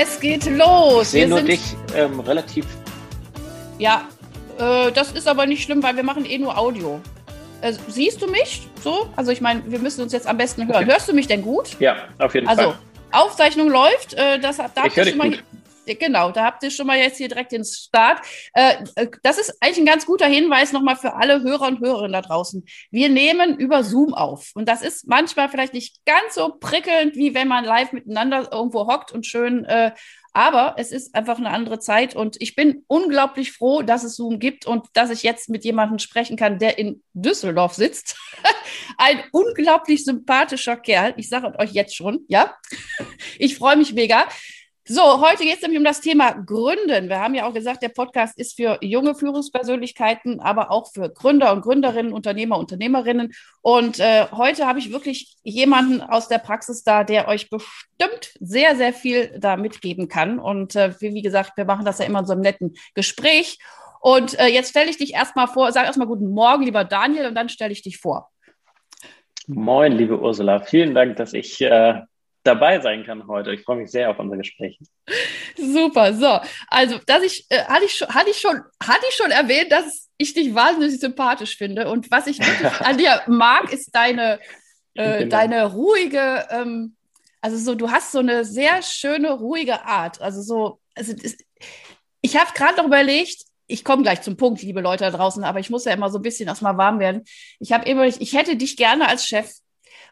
Es 0.00 0.20
geht 0.20 0.46
los. 0.46 1.02
Ich 1.02 1.08
sehe 1.08 1.28
nur 1.28 1.42
dich 1.42 1.76
ähm, 1.94 2.20
relativ. 2.20 2.66
Ja, 3.78 4.08
äh, 4.58 4.92
das 4.92 5.12
ist 5.12 5.28
aber 5.28 5.46
nicht 5.46 5.62
schlimm, 5.62 5.82
weil 5.82 5.96
wir 5.96 6.02
machen 6.02 6.24
eh 6.24 6.38
nur 6.38 6.56
Audio. 6.56 7.00
Äh, 7.60 7.72
siehst 7.88 8.20
du 8.22 8.26
mich 8.26 8.66
so? 8.82 9.08
Also 9.16 9.30
ich 9.30 9.40
meine, 9.40 9.62
wir 9.66 9.78
müssen 9.78 10.02
uns 10.02 10.12
jetzt 10.12 10.26
am 10.26 10.36
besten 10.36 10.66
hören. 10.66 10.82
Okay. 10.82 10.92
Hörst 10.92 11.08
du 11.08 11.12
mich 11.12 11.26
denn 11.26 11.42
gut? 11.42 11.78
Ja, 11.78 11.96
auf 12.18 12.34
jeden 12.34 12.48
also, 12.48 12.62
Fall. 12.62 12.72
Also, 13.12 13.28
Aufzeichnung 13.28 13.68
läuft. 13.68 14.14
Äh, 14.14 14.38
das, 14.40 14.56
da 14.56 14.66
ich 14.86 14.96
höre 14.96 15.04
dich 15.04 15.16
mal 15.16 15.30
gut. 15.30 15.42
Genau, 15.86 16.30
da 16.30 16.44
habt 16.44 16.62
ihr 16.62 16.70
schon 16.70 16.86
mal 16.86 16.98
jetzt 16.98 17.16
hier 17.16 17.28
direkt 17.28 17.52
den 17.52 17.64
Start. 17.64 18.24
Äh, 18.54 18.84
äh, 18.96 19.08
das 19.22 19.38
ist 19.38 19.56
eigentlich 19.60 19.78
ein 19.78 19.86
ganz 19.86 20.06
guter 20.06 20.26
Hinweis 20.26 20.72
nochmal 20.72 20.96
für 20.96 21.14
alle 21.14 21.42
Hörer 21.42 21.68
und 21.68 21.80
Hörerinnen 21.80 22.12
da 22.12 22.22
draußen. 22.22 22.64
Wir 22.90 23.08
nehmen 23.08 23.58
über 23.58 23.82
Zoom 23.82 24.14
auf. 24.14 24.50
Und 24.54 24.68
das 24.68 24.82
ist 24.82 25.08
manchmal 25.08 25.48
vielleicht 25.48 25.74
nicht 25.74 26.04
ganz 26.06 26.34
so 26.34 26.54
prickelnd, 26.60 27.16
wie 27.16 27.34
wenn 27.34 27.48
man 27.48 27.64
live 27.64 27.92
miteinander 27.92 28.50
irgendwo 28.52 28.86
hockt 28.86 29.12
und 29.12 29.26
schön 29.26 29.64
äh, 29.64 29.92
aber 30.34 30.76
es 30.78 30.92
ist 30.92 31.14
einfach 31.14 31.38
eine 31.38 31.50
andere 31.50 31.78
Zeit 31.78 32.16
und 32.16 32.40
ich 32.40 32.54
bin 32.54 32.84
unglaublich 32.86 33.52
froh, 33.52 33.82
dass 33.82 34.02
es 34.02 34.16
Zoom 34.16 34.38
gibt 34.38 34.66
und 34.66 34.86
dass 34.94 35.10
ich 35.10 35.22
jetzt 35.22 35.50
mit 35.50 35.62
jemandem 35.64 35.98
sprechen 35.98 36.36
kann, 36.36 36.58
der 36.58 36.78
in 36.78 37.02
Düsseldorf 37.12 37.74
sitzt. 37.74 38.16
Ein 38.96 39.22
unglaublich 39.32 40.04
sympathischer 40.04 40.76
Kerl. 40.76 41.12
Ich 41.18 41.28
sage 41.28 41.52
euch 41.58 41.72
jetzt 41.72 41.94
schon, 41.94 42.24
ja. 42.28 42.54
Ich 43.38 43.58
freue 43.58 43.76
mich 43.76 43.92
mega. 43.92 44.26
So, 44.94 45.26
heute 45.26 45.44
geht 45.44 45.54
es 45.54 45.62
nämlich 45.62 45.78
um 45.78 45.86
das 45.86 46.02
Thema 46.02 46.32
Gründen. 46.32 47.08
Wir 47.08 47.18
haben 47.18 47.34
ja 47.34 47.48
auch 47.48 47.54
gesagt, 47.54 47.82
der 47.82 47.88
Podcast 47.88 48.38
ist 48.38 48.56
für 48.56 48.76
junge 48.82 49.14
Führungspersönlichkeiten, 49.14 50.38
aber 50.40 50.70
auch 50.70 50.92
für 50.92 51.08
Gründer 51.08 51.54
und 51.54 51.62
Gründerinnen, 51.62 52.12
Unternehmer, 52.12 52.58
Unternehmerinnen. 52.58 53.32
Und 53.62 54.00
äh, 54.00 54.26
heute 54.32 54.66
habe 54.66 54.80
ich 54.80 54.92
wirklich 54.92 55.34
jemanden 55.44 56.02
aus 56.02 56.28
der 56.28 56.36
Praxis 56.36 56.84
da, 56.84 57.04
der 57.04 57.26
euch 57.26 57.48
bestimmt 57.48 58.34
sehr, 58.38 58.76
sehr 58.76 58.92
viel 58.92 59.34
da 59.38 59.56
mitgeben 59.56 60.08
kann. 60.08 60.38
Und 60.38 60.76
äh, 60.76 60.92
wie, 61.00 61.14
wie 61.14 61.22
gesagt, 61.22 61.56
wir 61.56 61.64
machen 61.64 61.86
das 61.86 61.98
ja 61.98 62.04
immer 62.04 62.18
in 62.18 62.26
so 62.26 62.34
einem 62.34 62.42
netten 62.42 62.74
Gespräch. 62.94 63.60
Und 64.02 64.38
äh, 64.38 64.48
jetzt 64.48 64.68
stelle 64.68 64.90
ich 64.90 64.98
dich 64.98 65.14
erstmal 65.14 65.48
vor, 65.48 65.72
sag 65.72 65.86
erstmal 65.86 66.06
guten 66.06 66.28
Morgen, 66.28 66.64
lieber 66.64 66.84
Daniel, 66.84 67.28
und 67.28 67.34
dann 67.34 67.48
stelle 67.48 67.72
ich 67.72 67.80
dich 67.80 67.96
vor. 67.96 68.28
Moin, 69.46 69.92
liebe 69.92 70.20
Ursula. 70.20 70.60
Vielen 70.60 70.94
Dank, 70.94 71.16
dass 71.16 71.32
ich 71.32 71.62
äh, 71.62 72.02
dabei 72.42 72.80
sein 72.80 73.04
kann 73.04 73.26
heute. 73.26 73.52
Ich 73.52 73.62
freue 73.62 73.76
mich 73.76 73.90
sehr 73.90 74.10
auf 74.10 74.18
unser 74.18 74.36
Gespräch. 74.36 74.78
Super, 75.56 76.14
so. 76.14 76.40
Also, 76.68 76.98
dass 77.06 77.22
ich, 77.22 77.46
äh, 77.50 77.64
hatte 77.64 77.84
ich 77.84 77.94
schon, 77.94 78.08
hatte 78.08 78.30
ich 78.30 78.38
schon, 78.38 78.62
hatte 78.82 79.04
ich 79.08 79.14
schon 79.14 79.30
erwähnt, 79.30 79.70
dass 79.70 80.08
ich 80.16 80.34
dich 80.34 80.54
wahnsinnig 80.54 80.98
sympathisch 80.98 81.56
finde. 81.56 81.88
Und 81.88 82.10
was 82.10 82.26
ich 82.26 82.38
wirklich 82.38 82.72
an 82.80 82.98
dir 82.98 83.22
mag, 83.26 83.72
ist 83.72 83.94
deine, 83.94 84.40
äh, 84.94 85.18
genau. 85.18 85.30
deine 85.30 85.64
ruhige, 85.66 86.46
ähm, 86.50 86.96
also 87.40 87.56
so, 87.56 87.74
du 87.74 87.90
hast 87.90 88.12
so 88.12 88.20
eine 88.20 88.44
sehr 88.44 88.82
schöne, 88.82 89.32
ruhige 89.32 89.84
Art. 89.84 90.20
Also 90.20 90.42
so, 90.42 90.80
also 90.94 91.12
das, 91.12 91.36
ich 92.20 92.36
habe 92.36 92.52
gerade 92.54 92.76
noch 92.76 92.86
überlegt, 92.86 93.44
ich 93.66 93.84
komme 93.84 94.02
gleich 94.02 94.22
zum 94.22 94.36
Punkt, 94.36 94.62
liebe 94.62 94.80
Leute 94.80 95.04
da 95.04 95.10
draußen, 95.10 95.42
aber 95.44 95.58
ich 95.58 95.70
muss 95.70 95.84
ja 95.84 95.92
immer 95.92 96.10
so 96.10 96.18
ein 96.18 96.22
bisschen 96.22 96.48
erstmal 96.48 96.76
warm 96.76 96.98
werden. 96.98 97.24
Ich 97.58 97.72
habe 97.72 97.88
immer, 97.88 98.04
ich 98.04 98.32
hätte 98.34 98.56
dich 98.56 98.76
gerne 98.76 99.08
als 99.08 99.26
Chef, 99.26 99.50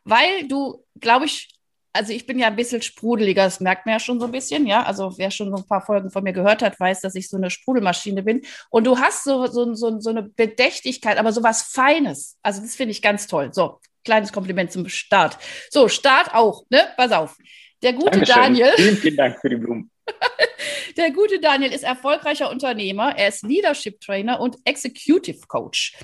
weil 0.04 0.48
du, 0.48 0.84
glaube 0.98 1.26
ich, 1.26 1.48
also 1.92 2.12
ich 2.12 2.26
bin 2.26 2.38
ja 2.38 2.46
ein 2.46 2.56
bisschen 2.56 2.82
sprudeliger, 2.82 3.44
das 3.44 3.60
merkt 3.60 3.86
man 3.86 3.94
ja 3.94 4.00
schon 4.00 4.20
so 4.20 4.26
ein 4.26 4.32
bisschen, 4.32 4.66
ja. 4.66 4.82
Also 4.84 5.16
wer 5.18 5.30
schon 5.30 5.50
so 5.50 5.56
ein 5.56 5.66
paar 5.66 5.84
Folgen 5.84 6.10
von 6.10 6.22
mir 6.22 6.32
gehört 6.32 6.62
hat, 6.62 6.78
weiß, 6.78 7.00
dass 7.00 7.14
ich 7.14 7.28
so 7.28 7.36
eine 7.36 7.50
Sprudelmaschine 7.50 8.22
bin. 8.22 8.42
Und 8.70 8.84
du 8.84 8.98
hast 8.98 9.24
so, 9.24 9.46
so, 9.46 9.74
so, 9.74 10.00
so 10.00 10.10
eine 10.10 10.22
Bedächtigkeit, 10.22 11.18
aber 11.18 11.32
so 11.32 11.42
was 11.42 11.62
Feines. 11.62 12.38
Also 12.42 12.60
das 12.60 12.76
finde 12.76 12.92
ich 12.92 13.02
ganz 13.02 13.26
toll. 13.26 13.50
So, 13.52 13.80
kleines 14.04 14.32
Kompliment 14.32 14.70
zum 14.72 14.88
Start. 14.88 15.38
So, 15.70 15.88
Start 15.88 16.34
auch, 16.34 16.64
ne? 16.70 16.88
Pass 16.96 17.12
auf. 17.12 17.36
Der 17.82 17.92
gute 17.92 18.10
Dankeschön. 18.10 18.36
Daniel. 18.36 18.72
Vielen, 18.76 18.96
vielen 18.96 19.16
Dank 19.16 19.40
für 19.40 19.48
die 19.48 19.56
Blumen. 19.56 19.90
Der 20.96 21.12
gute 21.12 21.40
Daniel 21.40 21.72
ist 21.72 21.84
erfolgreicher 21.84 22.50
Unternehmer. 22.50 23.16
Er 23.16 23.28
ist 23.28 23.42
Leadership 23.42 24.00
Trainer 24.00 24.40
und 24.40 24.56
Executive 24.64 25.46
Coach. 25.46 25.96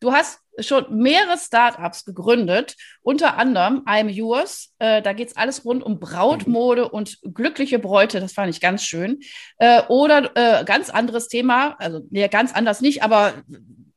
Du 0.00 0.12
hast 0.12 0.40
schon 0.60 0.96
mehrere 0.96 1.38
Startups 1.38 2.04
gegründet, 2.04 2.74
unter 3.02 3.36
anderem 3.36 3.84
I'm 3.86 4.08
Yours. 4.08 4.74
Äh, 4.78 5.02
da 5.02 5.12
geht 5.12 5.28
es 5.28 5.36
alles 5.36 5.64
rund 5.64 5.82
um 5.84 6.00
Brautmode 6.00 6.88
und 6.88 7.18
glückliche 7.22 7.78
Bräute. 7.78 8.20
Das 8.20 8.32
fand 8.32 8.50
ich 8.50 8.60
ganz 8.60 8.82
schön. 8.82 9.20
Äh, 9.58 9.82
oder 9.88 10.30
äh, 10.34 10.64
ganz 10.64 10.90
anderes 10.90 11.28
Thema, 11.28 11.76
also 11.78 12.00
nee, 12.10 12.26
ganz 12.28 12.52
anders 12.54 12.80
nicht, 12.80 13.02
aber 13.02 13.34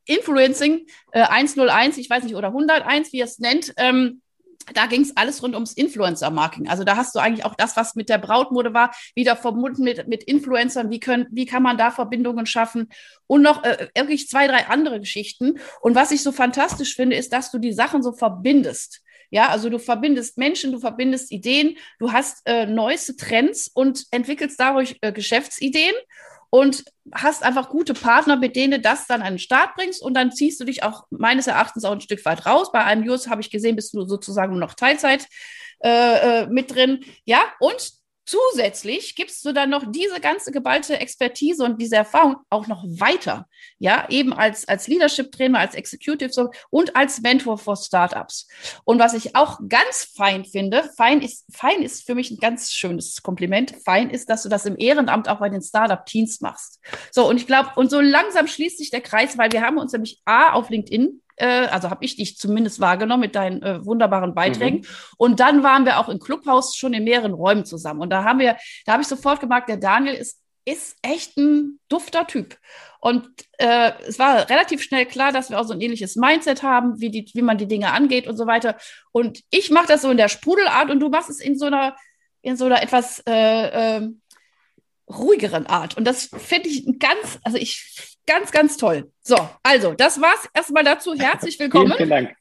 Influencing 0.05 0.87
101, 1.13 1.97
äh, 1.97 2.01
ich 2.01 2.09
weiß 2.09 2.23
nicht, 2.23 2.35
oder 2.35 2.49
101, 2.49 3.11
wie 3.13 3.17
ihr 3.17 3.25
es 3.25 3.39
nennt. 3.39 3.73
Ähm, 3.77 4.20
da 4.73 4.85
ging 4.85 5.01
es 5.01 5.15
alles 5.17 5.41
rund 5.43 5.55
ums 5.55 5.73
Influencer-Marketing. 5.73 6.69
Also 6.69 6.83
da 6.83 6.95
hast 6.95 7.15
du 7.15 7.19
eigentlich 7.19 7.45
auch 7.45 7.55
das, 7.55 7.75
was 7.75 7.95
mit 7.95 8.09
der 8.09 8.17
Brautmode 8.17 8.73
war, 8.73 8.91
wieder 9.15 9.35
verbunden 9.35 9.83
mit, 9.83 10.07
mit 10.07 10.23
Influencern. 10.23 10.89
Wie, 10.89 10.99
können, 10.99 11.27
wie 11.31 11.45
kann 11.45 11.63
man 11.63 11.77
da 11.77 11.91
Verbindungen 11.91 12.45
schaffen? 12.45 12.89
Und 13.27 13.41
noch 13.41 13.63
äh, 13.63 13.89
wirklich 13.95 14.27
zwei, 14.27 14.47
drei 14.47 14.67
andere 14.67 14.99
Geschichten. 14.99 15.59
Und 15.81 15.95
was 15.95 16.11
ich 16.11 16.23
so 16.23 16.31
fantastisch 16.31 16.95
finde, 16.95 17.15
ist, 17.15 17.33
dass 17.33 17.51
du 17.51 17.59
die 17.59 17.73
Sachen 17.73 18.03
so 18.03 18.11
verbindest. 18.11 19.01
Ja, 19.29 19.47
also 19.47 19.69
du 19.69 19.79
verbindest 19.79 20.37
Menschen, 20.37 20.73
du 20.73 20.79
verbindest 20.79 21.31
Ideen, 21.31 21.77
du 21.99 22.11
hast 22.11 22.41
äh, 22.45 22.65
neueste 22.65 23.15
Trends 23.15 23.69
und 23.73 24.05
entwickelst 24.11 24.59
dadurch 24.59 24.97
äh, 24.99 25.13
Geschäftsideen 25.13 25.93
und 26.51 26.83
hast 27.13 27.43
einfach 27.43 27.69
gute 27.69 27.93
Partner, 27.93 28.35
mit 28.35 28.55
denen 28.55 28.73
du 28.73 28.79
das 28.79 29.07
dann 29.07 29.21
an 29.21 29.33
den 29.33 29.39
Start 29.39 29.73
bringst 29.75 30.03
und 30.03 30.13
dann 30.13 30.33
ziehst 30.33 30.59
du 30.59 30.65
dich 30.65 30.83
auch 30.83 31.05
meines 31.09 31.47
Erachtens 31.47 31.85
auch 31.85 31.93
ein 31.93 32.01
Stück 32.01 32.23
weit 32.25 32.45
raus. 32.45 32.71
Bei 32.71 32.83
einem 32.83 33.03
Jus 33.03 33.29
habe 33.29 33.41
ich 33.41 33.49
gesehen, 33.49 33.77
bist 33.77 33.93
du 33.93 34.03
sozusagen 34.03 34.51
nur 34.51 34.59
noch 34.59 34.75
Teilzeit 34.75 35.27
äh, 35.79 36.43
äh 36.43 36.47
mit 36.47 36.75
drin. 36.75 37.05
Ja, 37.23 37.41
und 37.59 38.00
Zusätzlich 38.25 39.15
gibst 39.15 39.43
du 39.45 39.51
dann 39.51 39.71
noch 39.71 39.83
diese 39.91 40.19
ganze 40.19 40.51
geballte 40.51 40.99
Expertise 40.99 41.63
und 41.63 41.81
diese 41.81 41.95
Erfahrung 41.95 42.37
auch 42.49 42.67
noch 42.67 42.83
weiter. 42.83 43.47
Ja, 43.79 44.07
eben 44.09 44.31
als, 44.31 44.67
als 44.67 44.87
Leadership-Trainer, 44.87 45.57
als 45.59 45.73
Executive 45.73 46.51
und 46.69 46.95
als 46.95 47.21
Mentor 47.21 47.57
für 47.57 47.75
Startups. 47.75 48.47
Und 48.83 48.99
was 48.99 49.15
ich 49.15 49.35
auch 49.35 49.59
ganz 49.67 50.11
fein 50.15 50.45
finde, 50.45 50.89
fein 50.95 51.21
ist, 51.21 51.45
fein 51.51 51.81
ist 51.81 52.05
für 52.05 52.13
mich 52.13 52.29
ein 52.29 52.37
ganz 52.37 52.71
schönes 52.71 53.23
Kompliment. 53.23 53.73
Fein 53.83 54.11
ist, 54.11 54.29
dass 54.29 54.43
du 54.43 54.49
das 54.49 54.65
im 54.65 54.77
Ehrenamt 54.77 55.27
auch 55.27 55.39
bei 55.39 55.49
den 55.49 55.61
Startup-Teams 55.61 56.41
machst. 56.41 56.79
So, 57.11 57.27
und 57.27 57.37
ich 57.37 57.47
glaube, 57.47 57.71
und 57.75 57.89
so 57.89 57.99
langsam 57.99 58.47
schließt 58.47 58.77
sich 58.77 58.91
der 58.91 59.01
Kreis, 59.01 59.37
weil 59.37 59.51
wir 59.51 59.61
haben 59.61 59.77
uns 59.77 59.93
nämlich 59.93 60.21
A 60.25 60.53
auf 60.53 60.69
LinkedIn 60.69 61.21
also 61.45 61.89
habe 61.89 62.05
ich 62.05 62.15
dich 62.15 62.37
zumindest 62.37 62.79
wahrgenommen 62.79 63.21
mit 63.21 63.35
deinen 63.35 63.61
äh, 63.61 63.85
wunderbaren 63.85 64.35
Beiträgen. 64.35 64.79
Mhm. 64.79 64.85
Und 65.17 65.39
dann 65.39 65.63
waren 65.63 65.85
wir 65.85 65.99
auch 65.99 66.09
im 66.09 66.19
Clubhaus 66.19 66.75
schon 66.75 66.93
in 66.93 67.03
mehreren 67.03 67.33
Räumen 67.33 67.65
zusammen. 67.65 68.01
Und 68.01 68.09
da 68.09 68.23
haben 68.23 68.39
wir, 68.39 68.57
da 68.85 68.93
habe 68.93 69.01
ich 69.01 69.07
sofort 69.07 69.39
gemerkt, 69.39 69.69
der 69.69 69.77
Daniel 69.77 70.15
ist 70.15 70.41
ist 70.65 70.97
echt 71.01 71.37
ein 71.37 71.79
dufter 71.89 72.27
Typ. 72.27 72.57
Und 72.99 73.27
äh, 73.57 73.93
es 74.07 74.19
war 74.19 74.49
relativ 74.49 74.83
schnell 74.83 75.05
klar, 75.05 75.31
dass 75.31 75.49
wir 75.49 75.59
auch 75.59 75.65
so 75.65 75.73
ein 75.73 75.81
ähnliches 75.81 76.15
Mindset 76.15 76.61
haben, 76.61 76.99
wie, 77.01 77.09
die, 77.09 77.29
wie 77.33 77.41
man 77.41 77.57
die 77.57 77.67
Dinge 77.67 77.91
angeht 77.91 78.27
und 78.27 78.37
so 78.37 78.45
weiter. 78.45 78.77
Und 79.11 79.41
ich 79.49 79.71
mache 79.71 79.87
das 79.87 80.03
so 80.03 80.11
in 80.11 80.17
der 80.17 80.29
Sprudelart 80.29 80.91
und 80.91 80.99
du 80.99 81.09
machst 81.09 81.29
es 81.29 81.39
in 81.39 81.57
so 81.57 81.65
einer, 81.65 81.95
in 82.41 82.57
so 82.57 82.65
einer 82.65 82.81
etwas 82.83 83.23
äh, 83.27 83.97
äh, 83.97 84.09
ruhigeren 85.09 85.65
Art. 85.65 85.97
Und 85.97 86.05
das 86.05 86.25
finde 86.25 86.69
ich 86.69 86.99
ganz, 86.99 87.39
also 87.43 87.57
ich 87.57 88.10
Ganz, 88.31 88.49
ganz 88.49 88.77
toll. 88.77 89.11
So, 89.21 89.35
also, 89.61 89.93
das 89.93 90.21
war's 90.21 90.47
erstmal 90.53 90.85
dazu. 90.85 91.13
Herzlich 91.15 91.59
willkommen. 91.59 91.93
Vielen, 91.97 91.97
vielen 91.97 92.09
Dank. 92.09 92.37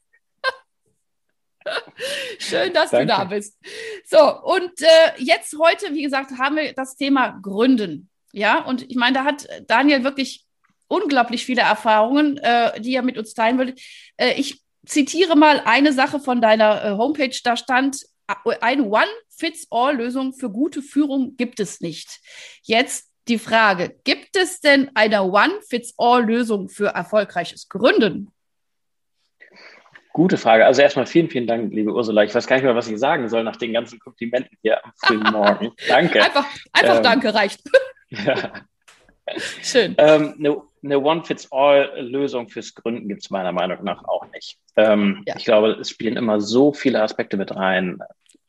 Schön, 2.39 2.73
dass 2.73 2.91
Danke. 2.91 3.07
du 3.07 3.11
da 3.11 3.23
bist. 3.25 3.57
So, 4.05 4.41
und 4.41 4.71
äh, 4.81 5.11
jetzt 5.17 5.53
heute, 5.59 5.93
wie 5.93 6.03
gesagt, 6.03 6.31
haben 6.39 6.55
wir 6.55 6.71
das 6.71 6.95
Thema 6.95 7.37
Gründen. 7.41 8.09
Ja, 8.31 8.63
und 8.63 8.89
ich 8.89 8.95
meine, 8.95 9.15
da 9.15 9.25
hat 9.25 9.45
Daniel 9.67 10.05
wirklich 10.05 10.45
unglaublich 10.87 11.45
viele 11.45 11.63
Erfahrungen, 11.63 12.37
äh, 12.37 12.79
die 12.79 12.95
er 12.95 13.01
mit 13.01 13.17
uns 13.17 13.33
teilen 13.33 13.59
will. 13.59 13.75
Äh, 14.15 14.39
ich 14.39 14.61
zitiere 14.85 15.35
mal 15.35 15.61
eine 15.65 15.91
Sache 15.91 16.21
von 16.21 16.39
deiner 16.39 16.85
äh, 16.85 16.91
Homepage, 16.91 17.37
da 17.43 17.57
stand, 17.57 18.05
eine 18.61 18.85
One-Fits-All-Lösung 18.85 20.31
für 20.31 20.49
gute 20.49 20.81
Führung 20.81 21.35
gibt 21.35 21.59
es 21.59 21.81
nicht. 21.81 22.21
Jetzt 22.63 23.10
die 23.27 23.39
Frage, 23.39 23.95
gibt 24.03 24.35
es 24.35 24.61
denn 24.61 24.89
eine 24.95 25.23
One-Fits-All-Lösung 25.23 26.69
für 26.69 26.87
erfolgreiches 26.87 27.69
Gründen? 27.69 28.31
Gute 30.13 30.37
Frage. 30.37 30.65
Also 30.65 30.81
erstmal 30.81 31.05
vielen, 31.05 31.29
vielen 31.29 31.47
Dank, 31.47 31.73
liebe 31.73 31.93
Ursula. 31.93 32.23
Ich 32.23 32.35
weiß 32.35 32.45
gar 32.45 32.57
nicht 32.57 32.65
mehr, 32.65 32.75
was 32.75 32.89
ich 32.89 32.99
sagen 32.99 33.29
soll 33.29 33.43
nach 33.43 33.55
den 33.55 33.71
ganzen 33.71 33.99
Komplimenten 33.99 34.57
hier 34.61 34.83
am 34.83 34.91
frühen 34.97 35.23
Morgen. 35.31 35.71
Danke. 35.87 36.21
Einfach, 36.21 36.45
einfach 36.73 36.97
ähm, 36.97 37.03
Danke 37.03 37.33
reicht. 37.33 37.61
ja. 38.09 38.51
Schön. 39.61 39.95
Ähm, 39.97 40.35
eine, 40.37 40.61
eine 40.83 40.99
One-Fits-All-Lösung 40.99 42.49
fürs 42.49 42.75
Gründen 42.75 43.07
gibt 43.07 43.23
es 43.23 43.29
meiner 43.29 43.53
Meinung 43.53 43.83
nach 43.83 44.03
auch 44.03 44.25
nicht. 44.33 44.57
Ähm, 44.75 45.23
ja. 45.25 45.35
Ich 45.37 45.45
glaube, 45.45 45.77
es 45.79 45.89
spielen 45.89 46.17
immer 46.17 46.41
so 46.41 46.73
viele 46.73 47.01
Aspekte 47.01 47.37
mit 47.37 47.55
rein. 47.55 47.99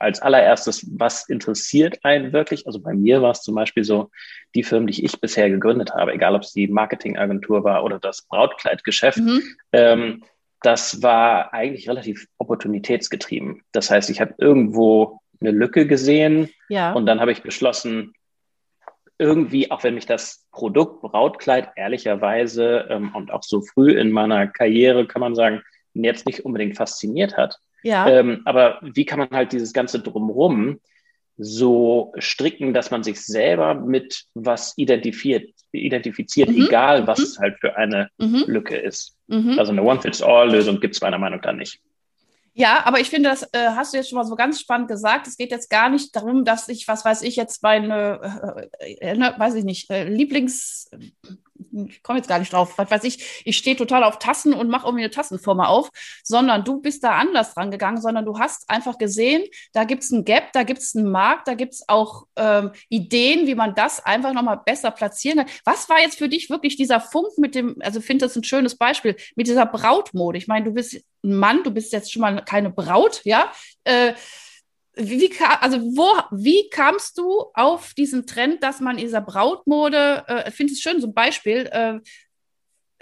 Als 0.02 0.20
allererstes, 0.20 0.86
was 0.98 1.28
interessiert 1.28 2.04
einen 2.04 2.32
wirklich? 2.32 2.66
Also 2.66 2.80
bei 2.80 2.92
mir 2.92 3.22
war 3.22 3.30
es 3.30 3.42
zum 3.42 3.54
Beispiel 3.54 3.84
so, 3.84 4.10
die 4.54 4.64
Firmen, 4.64 4.88
die 4.88 5.04
ich 5.04 5.20
bisher 5.20 5.48
gegründet 5.48 5.92
habe, 5.94 6.12
egal 6.12 6.34
ob 6.34 6.42
es 6.42 6.52
die 6.52 6.66
Marketingagentur 6.66 7.62
war 7.62 7.84
oder 7.84 7.98
das 7.98 8.22
Brautkleidgeschäft, 8.22 9.18
mhm. 9.18 9.42
ähm, 9.72 10.24
das 10.62 11.02
war 11.02 11.52
eigentlich 11.54 11.88
relativ 11.88 12.26
opportunitätsgetrieben. 12.38 13.62
Das 13.72 13.90
heißt, 13.90 14.10
ich 14.10 14.20
habe 14.20 14.34
irgendwo 14.38 15.20
eine 15.40 15.50
Lücke 15.50 15.86
gesehen 15.86 16.50
ja. 16.68 16.92
und 16.92 17.06
dann 17.06 17.20
habe 17.20 17.32
ich 17.32 17.42
beschlossen, 17.42 18.12
irgendwie, 19.18 19.70
auch 19.70 19.84
wenn 19.84 19.94
mich 19.94 20.06
das 20.06 20.46
Produkt 20.50 21.00
Brautkleid 21.02 21.68
ehrlicherweise 21.76 22.86
ähm, 22.90 23.14
und 23.14 23.30
auch 23.30 23.44
so 23.44 23.60
früh 23.60 23.92
in 23.92 24.10
meiner 24.10 24.48
Karriere, 24.48 25.06
kann 25.06 25.20
man 25.20 25.36
sagen, 25.36 25.62
jetzt 25.94 26.26
nicht 26.26 26.44
unbedingt 26.44 26.76
fasziniert 26.76 27.36
hat. 27.36 27.60
Ja. 27.82 28.08
Ähm, 28.08 28.42
aber 28.44 28.78
wie 28.82 29.04
kann 29.04 29.18
man 29.18 29.30
halt 29.30 29.52
dieses 29.52 29.72
ganze 29.72 30.00
Drumrum 30.00 30.80
so 31.38 32.12
stricken, 32.18 32.74
dass 32.74 32.90
man 32.90 33.02
sich 33.02 33.20
selber 33.20 33.74
mit 33.74 34.26
was 34.34 34.74
identifiziert, 34.76 35.50
identifiziert 35.72 36.50
mhm. 36.50 36.66
egal 36.66 37.06
was 37.06 37.18
mhm. 37.18 37.24
es 37.24 37.38
halt 37.38 37.58
für 37.58 37.76
eine 37.76 38.10
mhm. 38.18 38.44
Lücke 38.46 38.76
ist. 38.76 39.16
Mhm. 39.28 39.58
Also 39.58 39.72
eine 39.72 39.82
One-Fits-All-Lösung 39.82 40.80
gibt 40.80 40.94
es 40.94 41.00
meiner 41.00 41.18
Meinung 41.18 41.40
nach 41.42 41.54
nicht. 41.54 41.80
Ja, 42.54 42.84
aber 42.84 43.00
ich 43.00 43.08
finde, 43.08 43.30
das 43.30 43.44
äh, 43.52 43.70
hast 43.74 43.94
du 43.94 43.96
jetzt 43.96 44.10
schon 44.10 44.18
mal 44.18 44.26
so 44.26 44.36
ganz 44.36 44.60
spannend 44.60 44.88
gesagt. 44.88 45.26
Es 45.26 45.38
geht 45.38 45.50
jetzt 45.50 45.70
gar 45.70 45.88
nicht 45.88 46.14
darum, 46.14 46.44
dass 46.44 46.68
ich, 46.68 46.86
was 46.86 47.02
weiß 47.02 47.22
ich, 47.22 47.36
jetzt 47.36 47.62
meine, 47.62 48.68
äh, 48.78 48.92
äh, 48.92 49.16
ne, 49.16 49.34
weiß 49.38 49.54
ich 49.54 49.64
nicht, 49.64 49.90
äh, 49.90 50.04
Lieblings, 50.04 50.90
ich 51.88 52.02
komme 52.02 52.18
jetzt 52.18 52.28
gar 52.28 52.38
nicht 52.38 52.52
drauf, 52.52 52.76
was 52.76 52.90
weiß 52.90 53.04
ich, 53.04 53.42
ich 53.44 53.56
stehe 53.56 53.76
total 53.76 54.04
auf 54.04 54.18
Tassen 54.18 54.54
und 54.54 54.68
mache 54.68 54.86
irgendwie 54.86 55.04
eine 55.04 55.10
Tassenfirma 55.10 55.66
auf, 55.66 55.90
sondern 56.22 56.64
du 56.64 56.80
bist 56.80 57.04
da 57.04 57.12
anders 57.12 57.56
rangegangen, 57.56 58.00
sondern 58.00 58.24
du 58.24 58.38
hast 58.38 58.68
einfach 58.68 58.98
gesehen, 58.98 59.44
da 59.72 59.84
gibt 59.84 60.02
es 60.02 60.10
ein 60.10 60.24
Gap, 60.24 60.52
da 60.52 60.62
gibt 60.62 60.80
es 60.80 60.94
einen 60.94 61.10
Markt, 61.10 61.48
da 61.48 61.54
gibt 61.54 61.74
es 61.74 61.88
auch 61.88 62.26
ähm, 62.36 62.72
Ideen, 62.88 63.46
wie 63.46 63.54
man 63.54 63.74
das 63.74 64.04
einfach 64.04 64.32
nochmal 64.32 64.60
besser 64.64 64.90
platzieren 64.90 65.38
kann. 65.38 65.48
Was 65.64 65.88
war 65.88 66.00
jetzt 66.00 66.18
für 66.18 66.28
dich 66.28 66.50
wirklich 66.50 66.76
dieser 66.76 67.00
Funk 67.00 67.38
mit 67.38 67.54
dem, 67.54 67.76
also 67.80 68.00
finde 68.00 68.26
das 68.26 68.36
ein 68.36 68.44
schönes 68.44 68.76
Beispiel, 68.76 69.16
mit 69.36 69.46
dieser 69.46 69.66
Brautmode? 69.66 70.38
Ich 70.38 70.48
meine, 70.48 70.64
du 70.64 70.72
bist 70.72 70.94
ein 71.24 71.34
Mann, 71.36 71.62
du 71.62 71.70
bist 71.70 71.92
jetzt 71.92 72.12
schon 72.12 72.22
mal 72.22 72.44
keine 72.44 72.70
Braut, 72.70 73.22
ja? 73.24 73.50
Äh, 73.84 74.14
wie, 74.94 75.32
also 75.60 75.80
wo, 75.80 76.08
wie 76.30 76.68
kamst 76.68 77.18
du 77.18 77.46
auf 77.54 77.94
diesen 77.94 78.26
Trend, 78.26 78.62
dass 78.62 78.80
man 78.80 78.98
in 78.98 79.04
dieser 79.04 79.20
Brautmode, 79.20 80.24
äh, 80.26 80.50
finde 80.50 80.72
ich 80.72 80.80
schön, 80.80 81.00
so 81.00 81.08
ein 81.08 81.14
Beispiel, 81.14 81.68
äh, 81.72 81.98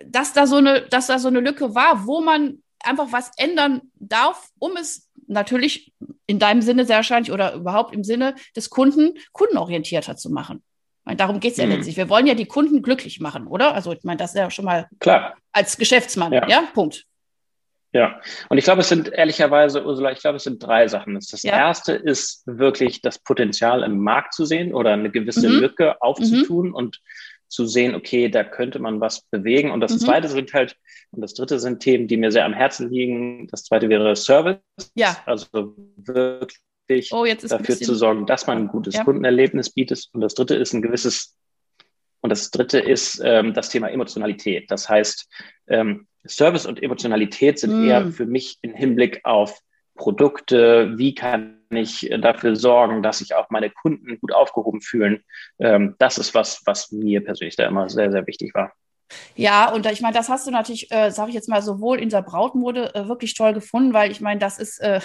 dass 0.04 0.32
da 0.32 0.46
so 0.46 0.56
eine, 0.56 0.82
dass 0.82 1.08
da 1.08 1.18
so 1.18 1.28
eine 1.28 1.40
Lücke 1.40 1.74
war, 1.74 2.06
wo 2.06 2.20
man 2.20 2.62
einfach 2.82 3.12
was 3.12 3.32
ändern 3.36 3.82
darf, 3.94 4.48
um 4.58 4.76
es 4.76 5.10
natürlich 5.26 5.92
in 6.26 6.38
deinem 6.38 6.62
Sinne 6.62 6.84
sehr 6.84 6.96
wahrscheinlich 6.96 7.32
oder 7.32 7.54
überhaupt 7.54 7.94
im 7.94 8.04
Sinne 8.04 8.34
des 8.56 8.70
Kunden 8.70 9.18
kundenorientierter 9.32 10.16
zu 10.16 10.30
machen. 10.30 10.62
Meine, 11.04 11.16
darum 11.16 11.40
geht 11.40 11.52
es 11.52 11.58
ja 11.58 11.66
mhm. 11.66 11.72
letztlich. 11.72 11.96
Wir 11.96 12.08
wollen 12.08 12.26
ja 12.26 12.34
die 12.34 12.46
Kunden 12.46 12.82
glücklich 12.82 13.20
machen, 13.20 13.46
oder? 13.46 13.74
Also 13.74 13.92
ich 13.92 14.04
meine, 14.04 14.18
das 14.18 14.30
ist 14.30 14.36
ja 14.36 14.50
schon 14.50 14.64
mal 14.64 14.88
klar 14.98 15.36
als 15.52 15.76
Geschäftsmann, 15.76 16.32
ja, 16.32 16.48
ja? 16.48 16.62
Punkt. 16.74 17.06
Ja, 17.92 18.20
und 18.48 18.58
ich 18.58 18.64
glaube, 18.64 18.82
es 18.82 18.88
sind 18.88 19.08
ehrlicherweise, 19.08 19.84
Ursula, 19.84 20.12
ich 20.12 20.20
glaube, 20.20 20.36
es 20.36 20.44
sind 20.44 20.62
drei 20.62 20.86
Sachen. 20.86 21.14
Das 21.14 21.42
ja. 21.42 21.52
erste 21.52 21.92
ist 21.92 22.42
wirklich 22.46 23.02
das 23.02 23.18
Potenzial 23.18 23.82
im 23.82 23.98
Markt 23.98 24.32
zu 24.32 24.44
sehen 24.44 24.72
oder 24.72 24.92
eine 24.92 25.10
gewisse 25.10 25.48
mhm. 25.48 25.58
Lücke 25.60 26.00
aufzutun 26.00 26.68
mhm. 26.68 26.74
und 26.74 27.00
zu 27.48 27.66
sehen, 27.66 27.96
okay, 27.96 28.28
da 28.28 28.44
könnte 28.44 28.78
man 28.78 29.00
was 29.00 29.22
bewegen. 29.22 29.72
Und 29.72 29.80
das 29.80 29.94
mhm. 29.94 29.98
zweite 29.98 30.28
sind 30.28 30.54
halt, 30.54 30.76
und 31.10 31.20
das 31.20 31.34
dritte 31.34 31.58
sind 31.58 31.80
Themen, 31.80 32.06
die 32.06 32.16
mir 32.16 32.30
sehr 32.30 32.44
am 32.44 32.52
Herzen 32.52 32.90
liegen. 32.90 33.48
Das 33.48 33.64
zweite 33.64 33.88
wäre 33.88 34.14
Service. 34.14 34.58
Ja. 34.94 35.16
Also 35.26 35.74
wirklich 35.96 37.12
oh, 37.12 37.24
dafür 37.24 37.76
zu 37.76 37.96
sorgen, 37.96 38.24
dass 38.26 38.46
man 38.46 38.58
ein 38.58 38.68
gutes 38.68 38.94
ja. 38.94 39.04
Kundenerlebnis 39.04 39.70
bietet. 39.70 40.06
Und 40.12 40.20
das 40.20 40.34
dritte 40.34 40.54
ist 40.54 40.72
ein 40.74 40.82
gewisses 40.82 41.36
und 42.20 42.30
das 42.30 42.50
dritte 42.50 42.78
ist 42.78 43.20
ähm, 43.24 43.54
das 43.54 43.70
Thema 43.70 43.88
Emotionalität. 43.88 44.70
Das 44.70 44.88
heißt, 44.88 45.28
ähm, 45.68 46.06
Service 46.26 46.66
und 46.66 46.82
Emotionalität 46.82 47.58
sind 47.58 47.80
mm. 47.80 47.88
eher 47.88 48.06
für 48.08 48.26
mich 48.26 48.58
im 48.62 48.74
Hinblick 48.74 49.20
auf 49.24 49.58
Produkte. 49.94 50.98
Wie 50.98 51.14
kann 51.14 51.60
ich 51.70 52.10
dafür 52.20 52.56
sorgen, 52.56 53.02
dass 53.02 53.18
sich 53.18 53.34
auch 53.34 53.48
meine 53.50 53.70
Kunden 53.70 54.18
gut 54.20 54.32
aufgehoben 54.32 54.80
fühlen? 54.80 55.24
Ähm, 55.58 55.94
das 55.98 56.18
ist 56.18 56.34
was, 56.34 56.62
was 56.66 56.92
mir 56.92 57.24
persönlich 57.24 57.56
da 57.56 57.66
immer 57.66 57.88
sehr, 57.88 58.10
sehr 58.10 58.26
wichtig 58.26 58.54
war. 58.54 58.72
Ja, 59.34 59.72
und 59.72 59.86
ich 59.86 60.00
meine, 60.00 60.14
das 60.14 60.28
hast 60.28 60.46
du 60.46 60.50
natürlich, 60.50 60.90
äh, 60.90 61.10
sage 61.10 61.30
ich 61.30 61.34
jetzt 61.34 61.48
mal, 61.48 61.62
sowohl 61.62 62.00
in 62.00 62.08
der 62.08 62.22
Brautmode 62.22 62.94
äh, 62.94 63.08
wirklich 63.08 63.34
toll 63.34 63.52
gefunden, 63.52 63.92
weil 63.92 64.10
ich 64.10 64.20
meine, 64.20 64.40
das 64.40 64.58
ist 64.58 64.80
äh, 64.80 65.00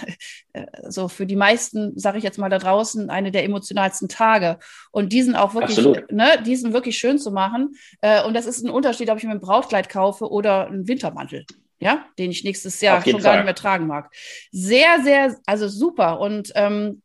äh 0.54 0.66
so 0.88 1.08
für 1.08 1.26
die 1.26 1.36
meisten, 1.36 1.98
sage 1.98 2.18
ich 2.18 2.24
jetzt 2.24 2.38
mal 2.38 2.50
da 2.50 2.60
draußen, 2.60 3.10
eine 3.10 3.32
der 3.32 3.44
emotionalsten 3.44 4.10
Tage. 4.10 4.60
Und 4.92 5.14
diesen 5.14 5.36
auch 5.36 5.54
wirklich, 5.54 5.78
Absolut. 5.78 6.12
ne, 6.12 6.42
diesen 6.46 6.74
wirklich 6.74 6.98
schön 6.98 7.18
zu 7.18 7.32
machen. 7.32 7.76
Äh, 8.02 8.24
und 8.24 8.34
das 8.34 8.46
ist 8.46 8.64
ein 8.64 8.70
Unterschied, 8.70 9.10
ob 9.10 9.18
ich 9.18 9.24
mir 9.24 9.32
ein 9.32 9.40
Brautkleid 9.40 9.90
kaufe 9.90 10.30
oder 10.30 10.68
einen 10.68 10.88
Wintermantel 10.88 11.46
ja, 11.80 12.06
den 12.18 12.32
ich 12.32 12.44
nächstes 12.44 12.80
Jahr 12.82 13.02
schon 13.04 13.14
Fall. 13.14 13.22
gar 13.22 13.36
nicht 13.36 13.46
mehr 13.46 13.56
tragen 13.56 13.88
mag. 13.88 14.10
Sehr, 14.52 15.02
sehr, 15.04 15.36
also 15.46 15.68
super. 15.68 16.20
Und 16.20 16.52
ähm, 16.56 17.02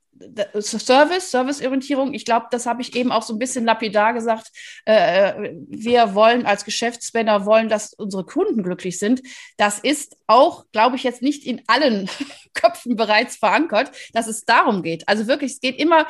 Service, 0.61 1.31
Serviceorientierung, 1.31 2.15
ich 2.15 2.25
glaube, 2.25 2.47
das 2.51 2.67
habe 2.67 2.83
ich 2.83 2.95
eben 2.95 3.13
auch 3.13 3.23
so 3.23 3.35
ein 3.35 3.39
bisschen 3.39 3.65
lapidar 3.65 4.13
gesagt. 4.13 4.51
Äh, 4.85 5.53
wir 5.69 6.15
wollen 6.15 6.47
als 6.47 6.65
Geschäftsmänner 6.65 7.47
wollen, 7.47 7.69
dass 7.69 7.95
unsere 7.95 8.25
Kunden 8.25 8.63
glücklich 8.63 8.99
sind. 8.99 9.23
Das 9.57 9.79
ist 9.79 10.17
auch, 10.27 10.67
glaube 10.73 10.97
ich, 10.97 11.03
jetzt 11.03 11.23
nicht 11.23 11.47
in 11.47 11.63
allen 11.67 12.09
Köpfen 12.55 12.97
bereits 12.97 13.37
verankert, 13.37 13.93
dass 14.13 14.27
es 14.27 14.45
darum 14.45 14.83
geht. 14.83 15.09
Also 15.09 15.27
wirklich, 15.27 15.53
es 15.53 15.61
geht 15.61 15.79
immer, 15.79 16.07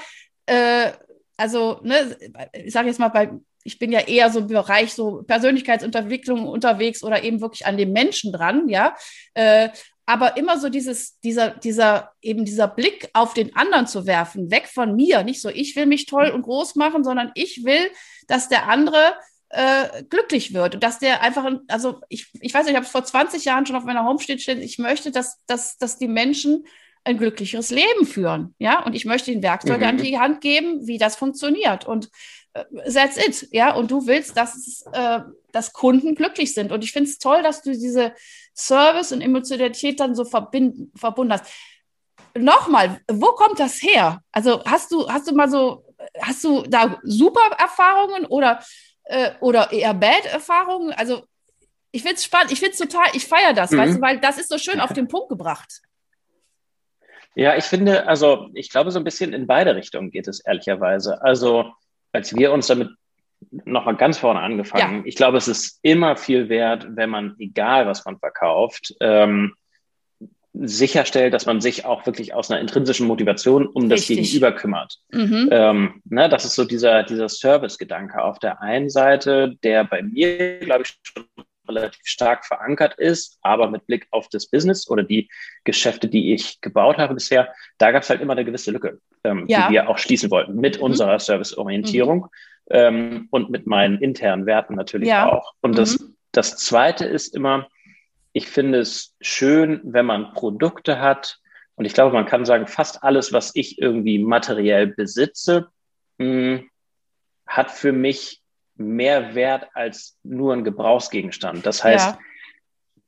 äh, 0.46 0.92
also, 1.36 1.80
ne, 1.82 2.16
ich 2.52 2.72
sage 2.72 2.88
jetzt 2.88 3.00
mal 3.00 3.08
bei 3.08 3.30
ich 3.62 3.78
bin 3.78 3.92
ja 3.92 4.00
eher 4.00 4.30
so 4.30 4.40
im 4.40 4.46
Bereich 4.46 4.94
so 4.94 5.22
Persönlichkeitsentwicklung 5.22 6.46
unterwegs 6.46 7.02
oder 7.02 7.22
eben 7.22 7.40
wirklich 7.40 7.66
an 7.66 7.76
dem 7.76 7.92
Menschen 7.92 8.32
dran, 8.32 8.68
ja. 8.68 8.96
Äh, 9.34 9.68
aber 10.10 10.36
immer 10.36 10.58
so 10.58 10.68
dieses, 10.68 11.20
dieser, 11.20 11.50
dieser, 11.50 12.10
eben 12.20 12.44
dieser 12.44 12.66
Blick 12.66 13.08
auf 13.12 13.32
den 13.32 13.54
anderen 13.54 13.86
zu 13.86 14.08
werfen, 14.08 14.50
weg 14.50 14.66
von 14.66 14.96
mir. 14.96 15.22
Nicht 15.22 15.40
so, 15.40 15.48
ich 15.48 15.76
will 15.76 15.86
mich 15.86 16.06
toll 16.06 16.30
und 16.30 16.42
groß 16.42 16.74
machen, 16.74 17.04
sondern 17.04 17.30
ich 17.36 17.64
will, 17.64 17.88
dass 18.26 18.48
der 18.48 18.68
andere 18.68 19.14
äh, 19.50 20.02
glücklich 20.10 20.52
wird 20.52 20.74
und 20.74 20.82
dass 20.82 20.98
der 20.98 21.22
einfach, 21.22 21.48
also 21.68 22.00
ich, 22.08 22.28
ich 22.40 22.52
weiß 22.52 22.64
nicht, 22.64 22.72
ich 22.72 22.76
habe 22.76 22.86
es 22.86 22.90
vor 22.90 23.04
20 23.04 23.44
Jahren 23.44 23.66
schon 23.66 23.76
auf 23.76 23.84
meiner 23.84 24.04
Homepage 24.04 24.36
stehen, 24.36 24.60
ich 24.60 24.78
möchte, 24.78 25.12
dass, 25.12 25.38
dass, 25.46 25.78
dass 25.78 25.96
die 25.96 26.08
Menschen 26.08 26.64
ein 27.04 27.16
glücklicheres 27.16 27.70
Leben 27.70 28.04
führen. 28.04 28.56
Ja, 28.58 28.84
und 28.84 28.94
ich 28.94 29.04
möchte 29.04 29.30
ihnen 29.30 29.44
Werkzeuge 29.44 29.84
mhm. 29.84 29.90
an 29.90 29.96
die 29.98 30.18
Hand 30.18 30.40
geben, 30.40 30.88
wie 30.88 30.98
das 30.98 31.14
funktioniert. 31.14 31.86
Und 31.86 32.10
äh, 32.54 32.64
that's 32.92 33.16
it. 33.16 33.48
Ja, 33.52 33.76
und 33.76 33.92
du 33.92 34.08
willst, 34.08 34.36
dass, 34.36 34.84
äh, 34.92 35.20
dass 35.52 35.72
Kunden 35.72 36.14
glücklich 36.14 36.54
sind. 36.54 36.72
Und 36.72 36.84
ich 36.84 36.92
finde 36.92 37.10
es 37.10 37.18
toll, 37.18 37.42
dass 37.42 37.62
du 37.62 37.72
diese 37.72 38.12
Service 38.54 39.12
und 39.12 39.20
Emotionalität 39.20 40.00
dann 40.00 40.14
so 40.14 40.24
verbinden, 40.24 40.92
verbunden 40.96 41.32
hast. 41.32 41.46
Nochmal, 42.36 43.00
wo 43.10 43.32
kommt 43.32 43.58
das 43.58 43.82
her? 43.82 44.22
Also 44.32 44.62
hast 44.64 44.92
du, 44.92 45.08
hast 45.08 45.28
du 45.28 45.34
mal 45.34 45.48
so, 45.48 45.84
hast 46.20 46.44
du 46.44 46.62
da 46.62 46.98
super 47.02 47.56
Erfahrungen 47.58 48.26
oder, 48.26 48.62
äh, 49.04 49.32
oder 49.40 49.72
eher 49.72 49.94
bad 49.94 50.26
Erfahrungen? 50.26 50.92
Also 50.92 51.24
ich 51.92 52.02
finde 52.02 52.16
es 52.16 52.24
spannend, 52.24 52.52
ich 52.52 52.60
finde 52.60 52.72
es 52.72 52.78
total, 52.78 53.06
ich 53.14 53.26
feiere 53.26 53.52
das, 53.52 53.70
mhm. 53.72 53.78
weißt 53.78 53.96
du, 53.96 54.00
weil 54.00 54.20
das 54.20 54.38
ist 54.38 54.48
so 54.48 54.58
schön 54.58 54.80
auf 54.80 54.92
den 54.92 55.08
Punkt 55.08 55.28
gebracht. 55.28 55.82
Ja, 57.34 57.56
ich 57.56 57.64
finde, 57.64 58.06
also 58.06 58.48
ich 58.54 58.70
glaube, 58.70 58.90
so 58.90 58.98
ein 58.98 59.04
bisschen 59.04 59.32
in 59.32 59.46
beide 59.46 59.74
Richtungen 59.76 60.10
geht 60.10 60.28
es 60.28 60.40
ehrlicherweise. 60.40 61.22
Also 61.22 61.72
als 62.12 62.34
wir 62.34 62.52
uns 62.52 62.66
damit 62.66 62.90
nochmal 63.50 63.96
ganz 63.96 64.18
vorne 64.18 64.40
angefangen. 64.40 64.98
Ja. 64.98 65.02
Ich 65.06 65.16
glaube, 65.16 65.38
es 65.38 65.48
ist 65.48 65.78
immer 65.82 66.16
viel 66.16 66.48
wert, 66.48 66.86
wenn 66.90 67.10
man, 67.10 67.34
egal 67.38 67.86
was 67.86 68.04
man 68.04 68.18
verkauft, 68.18 68.94
ähm, 69.00 69.54
sicherstellt, 70.52 71.32
dass 71.32 71.46
man 71.46 71.60
sich 71.60 71.84
auch 71.84 72.06
wirklich 72.06 72.34
aus 72.34 72.50
einer 72.50 72.60
intrinsischen 72.60 73.06
Motivation 73.06 73.66
um 73.66 73.88
das 73.88 74.06
Gegenüber 74.06 74.52
kümmert. 74.52 74.98
Mhm. 75.12 75.48
Ähm, 75.50 76.02
ne, 76.04 76.28
das 76.28 76.44
ist 76.44 76.56
so 76.56 76.64
dieser, 76.64 77.04
dieser 77.04 77.28
Service-Gedanke 77.28 78.22
auf 78.22 78.38
der 78.40 78.60
einen 78.60 78.90
Seite, 78.90 79.56
der 79.62 79.84
bei 79.84 80.02
mir, 80.02 80.58
glaube 80.58 80.82
ich, 80.82 80.98
schon 81.02 81.24
relativ 81.68 82.00
stark 82.04 82.44
verankert 82.44 82.94
ist, 82.98 83.38
aber 83.42 83.70
mit 83.70 83.86
Blick 83.86 84.08
auf 84.10 84.28
das 84.28 84.48
Business 84.48 84.88
oder 84.90 85.04
die 85.04 85.28
Geschäfte, 85.62 86.08
die 86.08 86.34
ich 86.34 86.60
gebaut 86.60 86.98
habe 86.98 87.14
bisher, 87.14 87.54
da 87.78 87.92
gab 87.92 88.02
es 88.02 88.10
halt 88.10 88.20
immer 88.20 88.32
eine 88.32 88.44
gewisse 88.44 88.72
Lücke, 88.72 88.98
ähm, 89.22 89.44
ja. 89.46 89.68
die 89.68 89.74
wir 89.74 89.88
auch 89.88 89.98
schließen 89.98 90.30
wollten 90.30 90.56
mit 90.56 90.78
mhm. 90.78 90.84
unserer 90.84 91.18
Serviceorientierung. 91.18 92.26
Mhm 92.70 92.76
ähm, 92.80 93.28
und 93.30 93.50
mit 93.50 93.66
meinen 93.66 93.98
internen 93.98 94.46
Werten 94.46 94.74
natürlich 94.74 95.08
ja. 95.08 95.30
auch. 95.30 95.54
Und 95.60 95.76
das, 95.76 95.98
mhm. 95.98 96.16
das 96.32 96.56
Zweite 96.56 97.04
ist 97.04 97.34
immer, 97.34 97.68
ich 98.32 98.46
finde 98.46 98.78
es 98.78 99.14
schön, 99.20 99.80
wenn 99.82 100.06
man 100.06 100.32
Produkte 100.34 101.00
hat. 101.00 101.38
Und 101.74 101.84
ich 101.84 101.94
glaube, 101.94 102.14
man 102.14 102.26
kann 102.26 102.44
sagen, 102.44 102.66
fast 102.66 103.02
alles, 103.02 103.32
was 103.32 103.50
ich 103.54 103.80
irgendwie 103.80 104.18
materiell 104.18 104.86
besitze, 104.86 105.68
mh, 106.18 106.26
hm, 106.26 106.70
hat 107.46 107.70
für 107.72 107.92
mich 107.92 108.40
mehr 108.76 109.34
Wert 109.34 109.66
als 109.74 110.16
nur 110.22 110.54
ein 110.54 110.62
Gebrauchsgegenstand. 110.62 111.66
Das 111.66 111.82
heißt, 111.82 112.10
ja. 112.12 112.18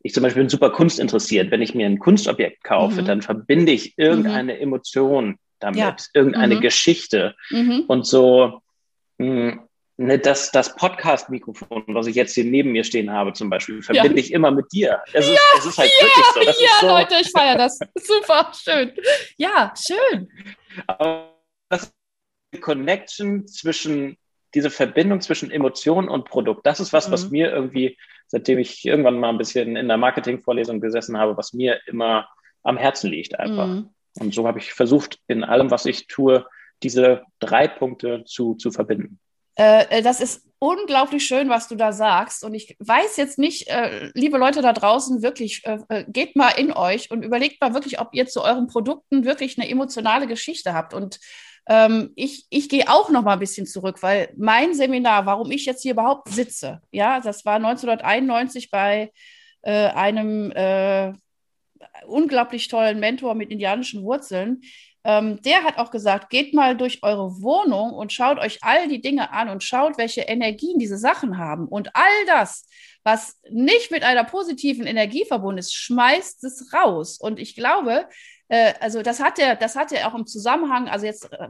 ich 0.02 0.12
zum 0.12 0.24
Beispiel 0.24 0.42
bin 0.42 0.48
super 0.48 0.70
kunstinteressiert. 0.70 1.52
Wenn 1.52 1.62
ich 1.62 1.74
mir 1.74 1.86
ein 1.86 2.00
Kunstobjekt 2.00 2.64
kaufe, 2.64 3.02
mhm. 3.02 3.06
dann 3.06 3.22
verbinde 3.22 3.70
ich 3.70 3.96
irgendeine 3.96 4.54
mhm. 4.54 4.60
Emotion 4.60 5.38
damit, 5.60 5.78
ja. 5.78 5.96
irgendeine 6.14 6.56
mhm. 6.56 6.60
Geschichte. 6.60 7.36
Mhm. 7.50 7.84
Und 7.86 8.04
so, 8.04 8.61
das, 9.18 10.50
das 10.50 10.74
Podcast-Mikrofon, 10.76 11.84
was 11.88 12.06
ich 12.06 12.16
jetzt 12.16 12.34
hier 12.34 12.44
neben 12.44 12.72
mir 12.72 12.84
stehen 12.84 13.10
habe, 13.10 13.32
zum 13.32 13.50
Beispiel, 13.50 13.82
verbinde 13.82 14.14
ja. 14.14 14.24
ich 14.24 14.32
immer 14.32 14.50
mit 14.50 14.72
dir. 14.72 15.02
Es 15.12 15.28
ist, 15.28 15.40
es 15.58 15.66
ist 15.66 15.78
halt 15.78 15.90
ja, 16.00 16.06
wirklich 16.06 16.26
so. 16.26 16.40
Das 16.40 16.60
ja, 16.60 16.68
so. 16.80 16.86
Leute, 16.88 17.14
ich 17.20 17.30
feiere 17.30 17.58
das. 17.58 17.78
Super, 17.94 18.52
schön. 18.54 18.92
Ja, 19.36 19.72
schön. 19.76 20.28
Aber 20.86 21.34
das 21.68 21.92
Connection 22.60 23.46
zwischen, 23.46 24.16
diese 24.54 24.70
Verbindung 24.70 25.20
zwischen 25.20 25.50
Emotion 25.50 26.08
und 26.08 26.24
Produkt, 26.24 26.66
das 26.66 26.80
ist 26.80 26.92
was, 26.92 27.08
mhm. 27.08 27.12
was 27.12 27.30
mir 27.30 27.50
irgendwie, 27.50 27.96
seitdem 28.26 28.58
ich 28.58 28.84
irgendwann 28.84 29.18
mal 29.18 29.30
ein 29.30 29.38
bisschen 29.38 29.76
in 29.76 29.88
der 29.88 29.96
Marketing-Vorlesung 29.96 30.80
gesessen 30.80 31.16
habe, 31.18 31.36
was 31.36 31.52
mir 31.52 31.80
immer 31.86 32.28
am 32.62 32.76
Herzen 32.76 33.10
liegt 33.10 33.38
einfach. 33.38 33.66
Mhm. 33.66 33.90
Und 34.18 34.34
so 34.34 34.46
habe 34.46 34.58
ich 34.58 34.72
versucht, 34.72 35.18
in 35.26 35.42
allem, 35.44 35.70
was 35.70 35.86
ich 35.86 36.06
tue, 36.06 36.46
diese 36.82 37.22
drei 37.38 37.68
Punkte 37.68 38.24
zu, 38.24 38.54
zu 38.54 38.70
verbinden. 38.70 39.18
Äh, 39.54 39.98
äh, 39.98 40.02
das 40.02 40.20
ist 40.20 40.46
unglaublich 40.58 41.26
schön, 41.26 41.48
was 41.48 41.68
du 41.68 41.74
da 41.74 41.92
sagst. 41.92 42.44
Und 42.44 42.54
ich 42.54 42.76
weiß 42.78 43.16
jetzt 43.16 43.38
nicht, 43.38 43.68
äh, 43.68 44.10
liebe 44.14 44.38
Leute 44.38 44.62
da 44.62 44.72
draußen, 44.72 45.22
wirklich, 45.22 45.62
äh, 45.64 45.78
äh, 45.88 46.04
geht 46.08 46.36
mal 46.36 46.50
in 46.50 46.72
euch 46.72 47.10
und 47.10 47.22
überlegt 47.22 47.60
mal 47.60 47.74
wirklich, 47.74 48.00
ob 48.00 48.14
ihr 48.14 48.26
zu 48.26 48.42
euren 48.42 48.66
Produkten 48.66 49.24
wirklich 49.24 49.58
eine 49.58 49.68
emotionale 49.68 50.26
Geschichte 50.26 50.72
habt. 50.72 50.94
Und 50.94 51.18
ähm, 51.68 52.12
ich, 52.16 52.46
ich 52.48 52.68
gehe 52.68 52.88
auch 52.88 53.10
noch 53.10 53.22
mal 53.22 53.34
ein 53.34 53.40
bisschen 53.40 53.66
zurück, 53.66 54.02
weil 54.02 54.32
mein 54.36 54.74
Seminar, 54.74 55.26
warum 55.26 55.50
ich 55.50 55.66
jetzt 55.66 55.82
hier 55.82 55.92
überhaupt 55.92 56.28
sitze, 56.28 56.80
ja, 56.90 57.20
das 57.20 57.44
war 57.44 57.56
1991 57.56 58.70
bei 58.70 59.12
äh, 59.62 59.88
einem 59.88 60.52
unglaublich 62.06 62.68
tollen 62.68 63.00
Mentor 63.00 63.34
mit 63.34 63.50
indianischen 63.50 64.02
Wurzeln 64.02 64.62
ähm, 65.04 65.40
der 65.42 65.64
hat 65.64 65.78
auch 65.78 65.90
gesagt, 65.90 66.30
geht 66.30 66.54
mal 66.54 66.76
durch 66.76 67.02
eure 67.02 67.42
Wohnung 67.42 67.92
und 67.92 68.12
schaut 68.12 68.38
euch 68.38 68.58
all 68.62 68.88
die 68.88 69.00
Dinge 69.00 69.32
an 69.32 69.48
und 69.48 69.62
schaut, 69.62 69.98
welche 69.98 70.22
Energien 70.22 70.78
diese 70.78 70.96
Sachen 70.96 71.38
haben. 71.38 71.66
Und 71.66 71.94
all 71.94 72.26
das, 72.26 72.68
was 73.02 73.40
nicht 73.50 73.90
mit 73.90 74.04
einer 74.04 74.24
positiven 74.24 74.86
Energie 74.86 75.24
verbunden 75.24 75.58
ist, 75.58 75.74
schmeißt 75.74 76.44
es 76.44 76.72
raus. 76.72 77.18
Und 77.18 77.40
ich 77.40 77.56
glaube, 77.56 78.06
äh, 78.48 78.74
also 78.80 79.02
das 79.02 79.18
hat 79.18 79.38
er, 79.38 79.56
das 79.56 79.74
hat 79.74 79.90
er 79.92 80.06
auch 80.06 80.14
im 80.14 80.26
Zusammenhang, 80.26 80.88
also 80.88 81.06
jetzt 81.06 81.32
äh, 81.32 81.48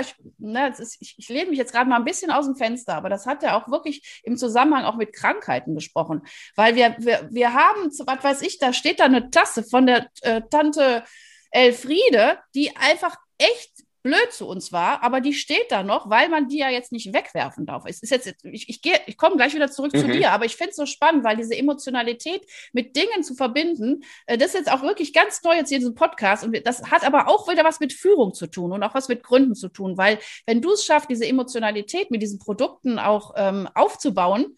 ich, 0.00 0.14
ne, 0.38 0.72
ist, 0.78 0.96
ich, 1.00 1.16
ich 1.18 1.28
lehne 1.28 1.50
mich 1.50 1.58
jetzt 1.58 1.72
gerade 1.72 1.90
mal 1.90 1.96
ein 1.96 2.04
bisschen 2.04 2.30
aus 2.30 2.46
dem 2.46 2.56
Fenster, 2.56 2.94
aber 2.94 3.10
das 3.10 3.26
hat 3.26 3.42
er 3.42 3.56
auch 3.56 3.68
wirklich 3.68 4.22
im 4.22 4.36
Zusammenhang 4.36 4.84
auch 4.84 4.96
mit 4.96 5.12
Krankheiten 5.12 5.74
gesprochen. 5.74 6.22
Weil 6.54 6.74
wir, 6.74 6.96
wir, 7.00 7.28
wir 7.30 7.52
haben, 7.52 7.90
was 7.90 8.24
weiß 8.24 8.42
ich, 8.42 8.58
da 8.58 8.72
steht 8.72 9.00
da 9.00 9.04
eine 9.04 9.30
Tasse 9.30 9.62
von 9.62 9.86
der 9.86 10.06
äh, 10.22 10.40
Tante 10.48 11.02
Elfriede, 11.50 12.38
die 12.54 12.76
einfach 12.76 13.16
echt 13.38 13.84
blöd 14.02 14.32
zu 14.32 14.46
uns 14.46 14.72
war, 14.72 15.02
aber 15.02 15.20
die 15.20 15.34
steht 15.34 15.70
da 15.70 15.82
noch, 15.82 16.08
weil 16.08 16.28
man 16.28 16.48
die 16.48 16.58
ja 16.58 16.70
jetzt 16.70 16.92
nicht 16.92 17.12
wegwerfen 17.12 17.66
darf. 17.66 17.84
Es 17.86 18.00
ist 18.00 18.10
jetzt, 18.10 18.34
ich, 18.44 18.68
ich, 18.68 18.80
ich 19.06 19.16
komme 19.16 19.36
gleich 19.36 19.54
wieder 19.54 19.70
zurück 19.70 19.92
mhm. 19.92 19.98
zu 19.98 20.06
dir, 20.08 20.32
aber 20.32 20.44
ich 20.44 20.56
finde 20.56 20.70
es 20.70 20.76
so 20.76 20.86
spannend, 20.86 21.24
weil 21.24 21.36
diese 21.36 21.56
Emotionalität 21.56 22.42
mit 22.72 22.96
Dingen 22.96 23.22
zu 23.22 23.34
verbinden, 23.34 24.04
äh, 24.26 24.38
das 24.38 24.48
ist 24.48 24.54
jetzt 24.54 24.72
auch 24.72 24.82
wirklich 24.82 25.12
ganz 25.12 25.42
neu 25.42 25.54
jetzt 25.54 25.68
hier 25.68 25.76
in 25.76 25.82
diesem 25.82 25.94
Podcast 25.94 26.44
und 26.44 26.56
das 26.66 26.90
hat 26.90 27.04
aber 27.04 27.28
auch 27.28 27.48
wieder 27.48 27.64
was 27.64 27.80
mit 27.80 27.92
Führung 27.92 28.34
zu 28.34 28.46
tun 28.46 28.72
und 28.72 28.82
auch 28.82 28.94
was 28.94 29.08
mit 29.08 29.22
Gründen 29.22 29.54
zu 29.54 29.68
tun, 29.68 29.98
weil 29.98 30.18
wenn 30.46 30.62
du 30.62 30.72
es 30.72 30.84
schaffst, 30.84 31.10
diese 31.10 31.26
Emotionalität 31.26 32.10
mit 32.10 32.22
diesen 32.22 32.38
Produkten 32.38 32.98
auch 32.98 33.34
ähm, 33.36 33.68
aufzubauen, 33.74 34.56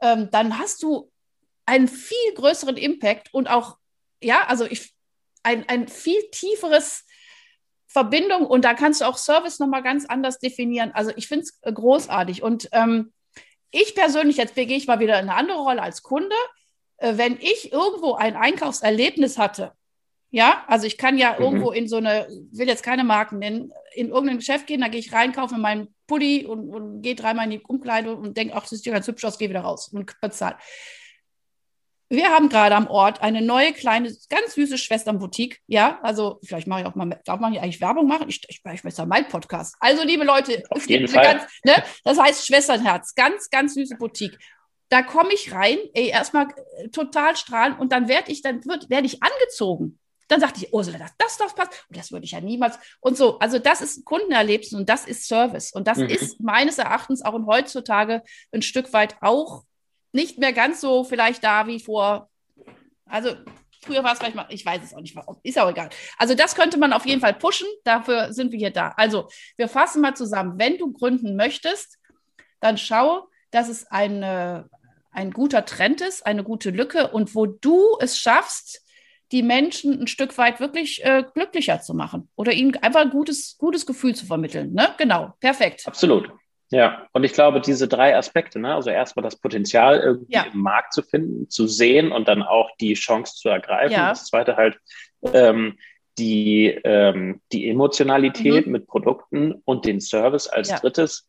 ähm, 0.00 0.28
dann 0.30 0.58
hast 0.58 0.82
du 0.82 1.10
einen 1.64 1.88
viel 1.88 2.34
größeren 2.34 2.76
Impact 2.76 3.32
und 3.32 3.48
auch 3.48 3.78
ja, 4.22 4.44
also 4.46 4.64
ich, 4.64 4.94
ein, 5.42 5.68
ein 5.68 5.88
viel 5.88 6.20
tieferes 6.30 7.04
Verbindung 7.86 8.46
und 8.46 8.64
da 8.64 8.74
kannst 8.74 9.00
du 9.00 9.04
auch 9.04 9.18
Service 9.18 9.58
nochmal 9.58 9.82
ganz 9.82 10.06
anders 10.06 10.38
definieren. 10.38 10.92
Also 10.94 11.12
ich 11.16 11.28
finde 11.28 11.44
es 11.44 11.58
äh, 11.62 11.72
großartig. 11.72 12.42
Und 12.42 12.68
ähm, 12.72 13.12
ich 13.70 13.94
persönlich, 13.94 14.38
jetzt 14.38 14.54
gehe 14.54 14.66
ich 14.66 14.86
mal 14.86 15.00
wieder 15.00 15.20
in 15.20 15.28
eine 15.28 15.34
andere 15.34 15.58
Rolle 15.58 15.82
als 15.82 16.02
Kunde, 16.02 16.34
äh, 16.96 17.16
wenn 17.16 17.36
ich 17.38 17.72
irgendwo 17.72 18.14
ein 18.14 18.36
Einkaufserlebnis 18.36 19.36
hatte, 19.36 19.72
ja, 20.30 20.64
also 20.66 20.86
ich 20.86 20.96
kann 20.96 21.18
ja 21.18 21.34
mhm. 21.34 21.44
irgendwo 21.44 21.70
in 21.72 21.86
so 21.86 21.96
eine, 21.96 22.26
will 22.52 22.66
jetzt 22.66 22.82
keine 22.82 23.04
Marken 23.04 23.38
nennen, 23.38 23.70
in 23.94 24.08
irgendein 24.08 24.38
Geschäft 24.38 24.66
gehen, 24.66 24.80
da 24.80 24.88
gehe 24.88 25.00
ich 25.00 25.12
rein, 25.12 25.32
kaufe 25.32 25.58
meinen 25.58 25.94
Pulli 26.06 26.46
und, 26.46 26.74
und 26.74 27.02
gehe 27.02 27.14
dreimal 27.14 27.44
in 27.44 27.50
die 27.50 27.60
Umkleidung 27.60 28.16
und 28.16 28.38
denke, 28.38 28.54
ach, 28.56 28.62
das 28.62 28.72
ist 28.72 28.86
ja 28.86 28.94
ganz 28.94 29.06
hübsch 29.06 29.24
aus, 29.26 29.38
gehe 29.38 29.50
wieder 29.50 29.60
raus 29.60 29.88
und 29.88 30.18
bezahle. 30.22 30.56
Wir 32.12 32.28
haben 32.28 32.50
gerade 32.50 32.76
am 32.76 32.88
Ort 32.88 33.22
eine 33.22 33.40
neue 33.40 33.72
kleine, 33.72 34.14
ganz 34.28 34.52
süße 34.52 34.76
Schwesternboutique. 34.76 35.62
Ja, 35.66 35.98
also 36.02 36.40
vielleicht 36.44 36.66
mache 36.66 36.82
ich 36.82 36.86
auch 36.86 36.94
mal, 36.94 37.18
darf 37.24 37.40
man 37.40 37.52
hier 37.52 37.62
eigentlich 37.62 37.80
Werbung 37.80 38.06
machen? 38.06 38.28
Ich, 38.28 38.42
ich, 38.50 38.60
ich 38.70 38.84
weiß 38.84 38.98
ja 38.98 39.06
mein 39.06 39.28
Podcast. 39.28 39.76
Also, 39.80 40.04
liebe 40.04 40.22
Leute, 40.22 40.62
Auf 40.68 40.80
es 40.82 40.86
gibt 40.86 41.08
Fall. 41.08 41.24
Ganz, 41.24 41.44
ne, 41.64 41.82
das 42.04 42.18
heißt 42.18 42.46
Schwesternherz, 42.46 43.14
ganz, 43.14 43.48
ganz 43.48 43.72
süße 43.72 43.96
Boutique. 43.96 44.38
Da 44.90 45.02
komme 45.02 45.32
ich 45.32 45.54
rein, 45.54 45.78
ey, 45.94 46.08
erstmal 46.08 46.48
äh, 46.48 46.88
total 46.90 47.34
strahlen 47.34 47.78
und 47.78 47.92
dann 47.92 48.08
werde 48.08 48.30
ich, 48.30 48.42
dann 48.42 48.62
wird, 48.66 48.90
werde 48.90 49.06
ich 49.06 49.22
angezogen. 49.22 49.98
Dann 50.28 50.38
sagte 50.38 50.62
ich, 50.62 50.70
Ursula, 50.74 50.98
das, 50.98 51.12
das 51.16 51.38
doch 51.38 51.56
passt. 51.56 51.86
Und 51.88 51.96
das 51.96 52.12
würde 52.12 52.26
ich 52.26 52.32
ja 52.32 52.42
niemals. 52.42 52.78
Und 53.00 53.16
so, 53.16 53.38
also 53.38 53.58
das 53.58 53.80
ist 53.80 54.04
Kundenerlebnis 54.04 54.74
und 54.74 54.86
das 54.86 55.06
ist 55.06 55.26
Service. 55.26 55.72
Und 55.72 55.88
das 55.88 55.96
mhm. 55.96 56.08
ist 56.08 56.40
meines 56.40 56.76
Erachtens 56.76 57.24
auch 57.24 57.38
heutzutage 57.46 58.22
ein 58.52 58.60
Stück 58.60 58.92
weit 58.92 59.16
auch 59.22 59.64
nicht 60.12 60.38
mehr 60.38 60.52
ganz 60.52 60.80
so 60.80 61.04
vielleicht 61.04 61.42
da 61.42 61.66
wie 61.66 61.80
vor. 61.80 62.28
Also 63.06 63.34
früher 63.82 64.04
war 64.04 64.12
es 64.12 64.18
vielleicht 64.18 64.36
mal, 64.36 64.46
ich 64.50 64.64
weiß 64.64 64.82
es 64.82 64.94
auch 64.94 65.00
nicht, 65.00 65.16
warum, 65.16 65.38
ist 65.42 65.58
auch 65.58 65.70
egal. 65.70 65.90
Also 66.18 66.34
das 66.34 66.54
könnte 66.54 66.78
man 66.78 66.92
auf 66.92 67.06
jeden 67.06 67.20
Fall 67.20 67.34
pushen, 67.34 67.66
dafür 67.84 68.32
sind 68.32 68.52
wir 68.52 68.58
hier 68.58 68.70
da. 68.70 68.92
Also 68.96 69.28
wir 69.56 69.68
fassen 69.68 70.00
mal 70.00 70.14
zusammen, 70.14 70.58
wenn 70.58 70.78
du 70.78 70.92
gründen 70.92 71.36
möchtest, 71.36 71.98
dann 72.60 72.78
schau, 72.78 73.28
dass 73.50 73.68
es 73.68 73.86
eine, 73.90 74.68
ein 75.10 75.32
guter 75.32 75.64
Trend 75.64 76.00
ist, 76.00 76.24
eine 76.24 76.44
gute 76.44 76.70
Lücke 76.70 77.08
und 77.08 77.34
wo 77.34 77.46
du 77.46 77.96
es 78.00 78.18
schaffst, 78.18 78.82
die 79.32 79.42
Menschen 79.42 79.98
ein 80.00 80.06
Stück 80.06 80.36
weit 80.36 80.60
wirklich 80.60 81.02
äh, 81.04 81.24
glücklicher 81.34 81.80
zu 81.80 81.94
machen 81.94 82.28
oder 82.36 82.52
ihnen 82.52 82.76
einfach 82.76 83.00
ein 83.00 83.10
gutes, 83.10 83.56
gutes 83.58 83.86
Gefühl 83.86 84.14
zu 84.14 84.26
vermitteln. 84.26 84.74
Ne? 84.74 84.94
Genau, 84.98 85.32
perfekt. 85.40 85.86
Absolut. 85.86 86.30
Ja, 86.72 87.06
und 87.12 87.22
ich 87.22 87.34
glaube, 87.34 87.60
diese 87.60 87.86
drei 87.86 88.16
Aspekte, 88.16 88.58
ne, 88.58 88.74
also 88.74 88.88
erstmal 88.88 89.22
das 89.22 89.36
Potenzial 89.36 90.00
irgendwie 90.00 90.32
ja. 90.32 90.46
im 90.50 90.60
Markt 90.60 90.94
zu 90.94 91.02
finden, 91.02 91.50
zu 91.50 91.66
sehen 91.66 92.12
und 92.12 92.28
dann 92.28 92.42
auch 92.42 92.70
die 92.80 92.94
Chance 92.94 93.34
zu 93.36 93.50
ergreifen. 93.50 93.92
Ja. 93.92 94.08
Das 94.08 94.24
zweite 94.24 94.56
halt 94.56 94.78
ähm, 95.34 95.76
die, 96.16 96.68
ähm, 96.84 97.42
die 97.52 97.68
Emotionalität 97.68 98.66
mhm. 98.66 98.72
mit 98.72 98.86
Produkten 98.86 99.52
und 99.66 99.84
den 99.84 100.00
Service 100.00 100.46
als 100.46 100.70
ja. 100.70 100.78
drittes. 100.78 101.28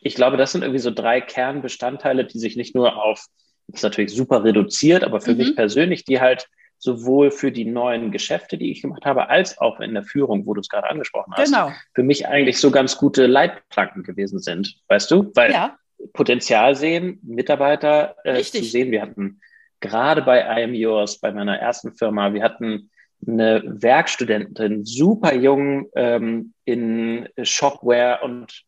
Ich 0.00 0.16
glaube, 0.16 0.36
das 0.36 0.50
sind 0.50 0.62
irgendwie 0.62 0.80
so 0.80 0.90
drei 0.90 1.20
Kernbestandteile, 1.20 2.24
die 2.24 2.40
sich 2.40 2.56
nicht 2.56 2.74
nur 2.74 3.00
auf, 3.00 3.24
das 3.68 3.78
ist 3.78 3.82
natürlich 3.84 4.12
super 4.12 4.42
reduziert, 4.42 5.04
aber 5.04 5.20
für 5.20 5.32
mhm. 5.32 5.38
mich 5.38 5.54
persönlich, 5.54 6.04
die 6.04 6.20
halt 6.20 6.48
sowohl 6.84 7.30
für 7.30 7.50
die 7.50 7.64
neuen 7.64 8.12
Geschäfte, 8.12 8.58
die 8.58 8.70
ich 8.70 8.82
gemacht 8.82 9.06
habe, 9.06 9.30
als 9.30 9.58
auch 9.58 9.80
in 9.80 9.94
der 9.94 10.04
Führung, 10.04 10.46
wo 10.46 10.52
du 10.54 10.60
es 10.60 10.68
gerade 10.68 10.88
angesprochen 10.88 11.32
hast, 11.34 11.50
genau. 11.50 11.72
für 11.94 12.02
mich 12.02 12.28
eigentlich 12.28 12.58
so 12.58 12.70
ganz 12.70 12.98
gute 12.98 13.26
Leitplanken 13.26 14.02
gewesen 14.02 14.38
sind. 14.38 14.76
Weißt 14.88 15.10
du? 15.10 15.32
Weil 15.34 15.52
ja. 15.52 15.76
Potenzial 16.12 16.76
sehen, 16.76 17.18
Mitarbeiter 17.22 18.16
äh, 18.24 18.42
zu 18.42 18.62
sehen. 18.62 18.90
Wir 18.90 19.00
hatten 19.00 19.40
gerade 19.80 20.22
bei 20.22 20.40
I 20.40 20.64
Am 20.64 20.74
Yours, 20.74 21.18
bei 21.18 21.32
meiner 21.32 21.56
ersten 21.58 21.94
Firma, 21.94 22.34
wir 22.34 22.42
hatten 22.42 22.90
eine 23.26 23.62
Werkstudentin, 23.64 24.84
super 24.84 25.34
jung 25.34 25.88
ähm, 25.96 26.52
in 26.66 27.26
Shopware 27.42 28.20
und 28.22 28.64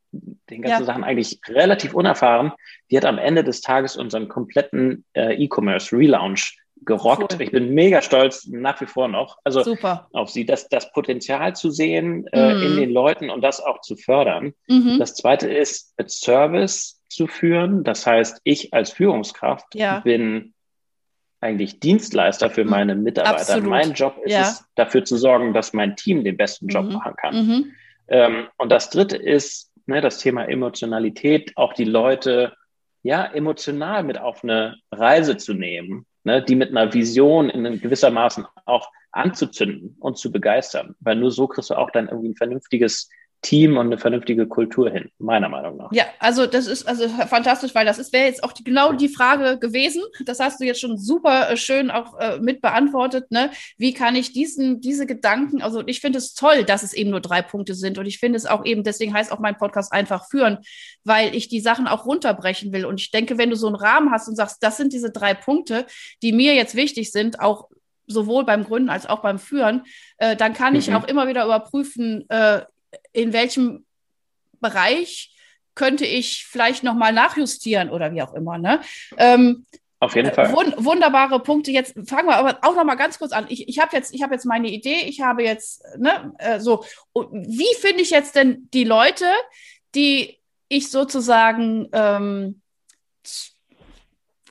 den 0.49 0.62
ganzen 0.62 0.80
ja. 0.80 0.87
Sachen 0.87 1.04
eigentlich 1.04 1.38
relativ 1.49 1.92
unerfahren. 1.92 2.52
Die 2.90 2.96
hat 2.96 3.04
am 3.04 3.18
Ende 3.18 3.44
des 3.44 3.61
Tages 3.61 3.99
unseren 3.99 4.28
kompletten 4.28 5.04
äh, 5.12 5.35
E-Commerce 5.35 5.94
Relaunch 5.94 6.56
gerockt. 6.85 7.35
Cool. 7.35 7.42
Ich 7.42 7.50
bin 7.50 7.75
mega 7.75 8.02
stolz 8.02 8.47
nach 8.47 8.80
wie 8.80 8.87
vor 8.87 9.09
noch. 9.09 9.38
Also 9.45 9.62
Super. 9.62 10.09
auf 10.12 10.30
sie, 10.30 10.45
das, 10.45 10.68
das 10.68 10.92
Potenzial 10.92 11.56
zu 11.56 11.71
sehen 11.71 12.26
äh, 12.33 12.54
mhm. 12.54 12.62
in 12.62 12.76
den 12.76 12.90
Leuten 12.90 13.30
und 13.30 13.42
das 13.42 13.61
auch 13.61 13.80
zu 13.80 13.97
fördern. 13.97 14.52
Mhm. 14.68 14.99
Das 14.99 15.14
zweite 15.14 15.49
ist, 15.49 15.95
Service 16.06 17.00
zu 17.09 17.26
führen. 17.26 17.85
Das 17.85 18.06
heißt, 18.06 18.40
ich 18.45 18.73
als 18.75 18.90
Führungskraft 18.92 19.75
ja. 19.75 20.00
bin 20.00 20.54
eigentlich 21.40 21.80
Dienstleister 21.80 22.50
für 22.50 22.64
mhm. 22.64 22.71
meine 22.71 22.95
Mitarbeiter. 22.95 23.40
Absolut. 23.40 23.68
Mein 23.68 23.92
Job 23.92 24.16
ist 24.25 24.33
ja. 24.33 24.42
es, 24.42 24.64
dafür 24.75 25.04
zu 25.04 25.16
sorgen, 25.16 25.54
dass 25.54 25.73
mein 25.73 25.97
Team 25.97 26.25
den 26.25 26.37
besten 26.37 26.68
Job 26.68 26.87
mhm. 26.87 26.92
machen 26.92 27.14
kann. 27.16 27.35
Mhm. 27.35 27.73
Ähm, 28.09 28.47
und 28.59 28.71
das 28.71 28.90
dritte 28.90 29.16
ist 29.16 29.73
ne, 29.87 30.00
das 30.00 30.18
Thema 30.18 30.49
Emotionalität, 30.49 31.52
auch 31.56 31.73
die 31.73 31.85
Leute 31.85 32.54
ja 33.02 33.25
emotional 33.25 34.02
mit 34.02 34.18
auf 34.18 34.42
eine 34.42 34.76
Reise 34.90 35.37
zu 35.37 35.54
nehmen 35.54 36.06
ne, 36.26 36.42
die 36.42 36.56
mit 36.56 36.71
einer 36.71 36.92
Vision 36.92 37.49
in 37.49 37.80
gewissermaßen 37.80 38.47
auch 38.66 38.90
anzuzünden 39.12 39.97
und 40.00 40.18
zu 40.18 40.33
begeistern. 40.33 40.97
Weil 41.00 41.16
nur 41.16 41.30
so 41.30 41.47
kriegst 41.47 41.71
du 41.71 41.75
auch 41.75 41.90
dann 41.92 42.09
irgendwie 42.09 42.30
ein 42.30 42.37
vernünftiges 42.37 43.09
Team 43.47 43.76
und 43.76 43.87
eine 43.87 43.99
vernünftige 43.99 44.49
Kultur 44.49 44.91
hin, 44.91 45.09
meiner 45.19 45.49
Meinung 45.49 45.76
nach. 45.76 45.93
Ja, 45.93 46.05
also 46.19 46.47
das 46.47 46.67
ist 46.67 46.88
also 46.88 47.09
fantastisch, 47.09 47.76
weil 47.76 47.87
das 47.87 48.00
ist 48.00 48.12
wäre 48.12 48.26
jetzt 48.26 48.43
auch 48.43 48.53
die, 48.53 48.65
genau 48.65 48.93
die 48.93 49.09
Frage 49.09 49.57
gewesen. 49.61 50.03
Das 50.25 50.41
hast 50.41 50.61
du 50.61 50.65
jetzt 50.65 50.81
schon 50.81 50.99
super 50.99 51.50
äh, 51.50 51.57
schön 51.57 51.93
auch 51.93 52.19
äh, 52.19 52.41
mit 52.41 52.61
beantwortet. 52.61 53.31
Ne? 53.31 53.50
Wie 53.79 53.95
kann 53.95 54.17
ich 54.17 54.33
diesen 54.33 54.81
diese 54.81 55.07
Gedanken? 55.07 55.62
Also 55.62 55.87
ich 55.87 56.00
finde 56.00 56.19
es 56.19 56.35
toll, 56.35 56.65
dass 56.65 56.83
es 56.83 56.93
eben 56.93 57.11
nur 57.11 57.21
drei 57.21 57.41
Punkte 57.41 57.76
sind 57.76 57.99
und 57.99 58.07
ich 58.07 58.19
finde 58.19 58.37
es 58.37 58.47
auch 58.47 58.65
eben 58.65 58.83
deswegen 58.83 59.15
heißt 59.15 59.31
auch 59.31 59.38
mein 59.38 59.57
Podcast 59.57 59.93
einfach 59.93 60.29
führen, 60.29 60.59
weil 61.05 61.33
ich 61.37 61.47
die 61.47 61.61
Sachen 61.61 61.87
auch 61.87 62.05
runterbrechen 62.05 62.73
will. 62.73 62.85
Und 62.85 63.00
ich 63.00 63.12
denke, 63.12 63.38
wenn 63.38 63.50
du 63.50 63.57
so 63.57 63.69
einen 63.69 63.76
Rahmen 63.76 64.11
hast 64.11 64.26
und 64.26 64.35
sagst, 64.35 64.61
das 64.65 64.76
sind 64.76 64.93
diese 64.93 65.12
drei 65.12 65.35
Punkte, 65.35 65.87
die 66.21 66.33
mir 66.33 66.55
jetzt 66.55 66.75
wichtig 66.75 67.12
sind, 67.12 67.38
auch 67.38 67.69
sowohl 68.09 68.45
beim 68.45 68.65
Gründen 68.65 68.91
als 68.91 69.07
auch 69.07 69.21
beim 69.21 69.38
Führen, 69.38 69.85
äh, 70.19 70.35
dann 70.35 70.53
kann 70.53 70.73
mhm. 70.73 70.81
ich 70.81 70.93
auch 70.95 71.07
immer 71.07 71.29
wieder 71.29 71.45
überprüfen, 71.45 72.29
äh, 72.29 72.62
in 73.12 73.33
welchem 73.33 73.85
Bereich 74.61 75.33
könnte 75.75 76.07
ich 76.07 76.47
vielleicht 76.47 76.83
nochmal 76.83 77.12
nachjustieren 77.12 77.91
oder 77.91 78.12
wie 78.12 78.23
auch 78.23 78.35
immer. 78.35 78.59
Ne? 78.59 78.81
Ähm, 79.19 79.67
auf 79.99 80.15
jeden 80.15 80.33
Fall. 80.33 80.53
Wund 80.53 80.75
wunderbare 80.79 81.41
Punkte. 81.41 81.71
Jetzt 81.71 81.95
fangen 82.07 82.29
wir 82.29 82.37
aber 82.37 82.59
auch 82.62 82.75
noch 82.75 82.85
mal 82.85 82.97
ganz 82.97 83.19
kurz 83.19 83.33
an. 83.33 83.47
Ich, 83.49 83.69
ich 83.69 83.79
habe 83.79 83.97
jetzt, 83.97 84.12
hab 84.21 84.31
jetzt 84.31 84.45
meine 84.45 84.69
Idee. 84.69 85.00
Ich 85.07 85.21
habe 85.21 85.43
jetzt, 85.43 85.83
ne, 85.99 86.35
äh, 86.38 86.61
so. 86.61 86.85
wie 87.15 87.75
finde 87.81 88.03
ich 88.03 88.11
jetzt 88.11 88.37
denn 88.37 88.69
die 88.75 88.85
Leute, 88.85 89.26
die 89.95 90.38
ich 90.69 90.91
sozusagen 90.91 91.88
ähm, 91.93 92.61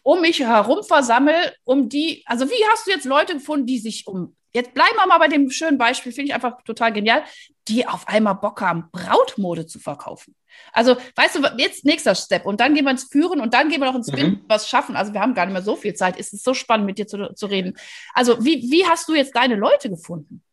um 0.01 0.21
mich 0.21 0.39
herum 0.39 0.83
versammle, 0.83 1.53
um 1.63 1.89
die, 1.89 2.23
also 2.25 2.49
wie 2.49 2.65
hast 2.71 2.87
du 2.87 2.91
jetzt 2.91 3.05
Leute 3.05 3.33
gefunden, 3.33 3.65
die 3.65 3.79
sich 3.79 4.07
um 4.07 4.35
Jetzt 4.55 4.73
bleiben 4.73 4.95
wir 4.95 5.05
mal 5.05 5.17
bei 5.17 5.27
dem 5.27 5.49
schönen 5.49 5.77
Beispiel, 5.77 6.13
finde 6.13 6.29
ich 6.29 6.33
einfach 6.33 6.63
total 6.63 6.93
genial, 6.93 7.25
die 7.67 7.87
auf 7.87 8.07
einmal 8.07 8.35
Bock 8.35 8.61
haben, 8.61 8.89
Brautmode 8.91 9.65
zu 9.65 9.79
verkaufen. 9.79 10.35
Also, 10.71 10.95
weißt 11.15 11.35
du, 11.35 11.41
jetzt 11.57 11.83
nächster 11.85 12.15
Step 12.15 12.45
und 12.45 12.59
dann 12.59 12.73
gehen 12.73 12.85
wir 12.85 12.91
ins 12.91 13.09
Führen 13.11 13.41
und 13.41 13.53
dann 13.53 13.69
gehen 13.69 13.81
wir 13.81 13.87
noch 13.87 13.95
ins 13.95 14.11
Binden, 14.11 14.41
mhm. 14.41 14.45
was 14.47 14.69
schaffen. 14.69 14.95
Also, 14.95 15.13
wir 15.13 15.21
haben 15.21 15.33
gar 15.33 15.45
nicht 15.45 15.53
mehr 15.53 15.61
so 15.61 15.75
viel 15.75 15.93
Zeit. 15.93 16.15
Es 16.17 16.31
ist 16.31 16.43
so 16.43 16.53
spannend, 16.53 16.85
mit 16.85 16.97
dir 16.97 17.07
zu, 17.07 17.33
zu 17.33 17.47
reden. 17.47 17.75
Also, 18.13 18.43
wie, 18.43 18.71
wie 18.71 18.85
hast 18.85 19.09
du 19.09 19.15
jetzt 19.15 19.35
deine 19.35 19.55
Leute 19.55 19.89
gefunden? 19.89 20.43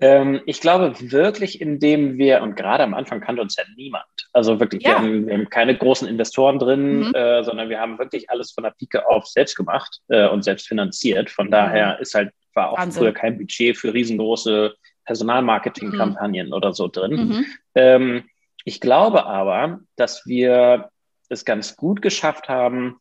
Ähm, 0.00 0.40
ich 0.46 0.60
glaube 0.60 0.94
wirklich, 0.98 1.60
indem 1.60 2.18
wir, 2.18 2.42
und 2.42 2.56
gerade 2.56 2.82
am 2.82 2.92
Anfang 2.92 3.20
kannte 3.20 3.40
uns 3.40 3.54
ja 3.54 3.62
niemand. 3.76 4.04
Also 4.32 4.58
wirklich, 4.58 4.82
ja. 4.82 4.90
wir, 4.90 4.98
haben, 4.98 5.26
wir, 5.28 5.34
haben, 5.34 5.48
keine 5.48 5.78
großen 5.78 6.08
Investoren 6.08 6.58
drin, 6.58 7.06
mhm. 7.06 7.14
äh, 7.14 7.44
sondern 7.44 7.68
wir 7.68 7.78
haben 7.78 7.98
wirklich 8.00 8.28
alles 8.28 8.50
von 8.50 8.64
der 8.64 8.72
Pike 8.72 9.08
auf 9.08 9.26
selbst 9.28 9.54
gemacht 9.54 10.00
äh, 10.08 10.26
und 10.26 10.42
selbst 10.42 10.66
finanziert. 10.66 11.30
Von 11.30 11.46
mhm. 11.46 11.52
daher 11.52 12.00
ist 12.00 12.14
halt 12.14 12.32
war 12.54 12.70
auch 12.70 12.78
Wahnsinn. 12.78 13.02
früher 13.02 13.12
kein 13.12 13.38
Budget 13.38 13.76
für 13.76 13.94
riesengroße 13.94 14.74
Personalmarketing-Kampagnen 15.04 16.48
mhm. 16.48 16.52
oder 16.52 16.72
so 16.72 16.88
drin. 16.88 17.28
Mhm. 17.28 17.46
Ähm, 17.74 18.24
ich 18.64 18.80
glaube 18.80 19.26
aber, 19.26 19.80
dass 19.96 20.26
wir 20.26 20.90
es 21.28 21.44
ganz 21.44 21.76
gut 21.76 22.02
geschafft 22.02 22.48
haben, 22.48 23.00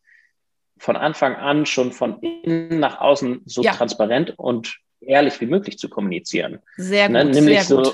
von 0.77 0.95
Anfang 0.95 1.35
an 1.35 1.67
schon 1.67 1.91
von 1.91 2.19
innen 2.21 2.79
nach 2.79 2.99
außen 2.99 3.43
so 3.45 3.61
ja. 3.61 3.73
transparent 3.73 4.33
und 4.37 4.79
ehrlich 4.99 5.39
wie 5.39 5.45
möglich 5.45 5.77
zu 5.77 5.89
kommunizieren. 5.89 6.59
Sehr 6.77 7.07
ne, 7.07 7.23
gut. 7.23 7.33
Ne? 7.33 7.39
Nämlich 7.39 7.63
sehr 7.63 7.83
so 7.83 7.93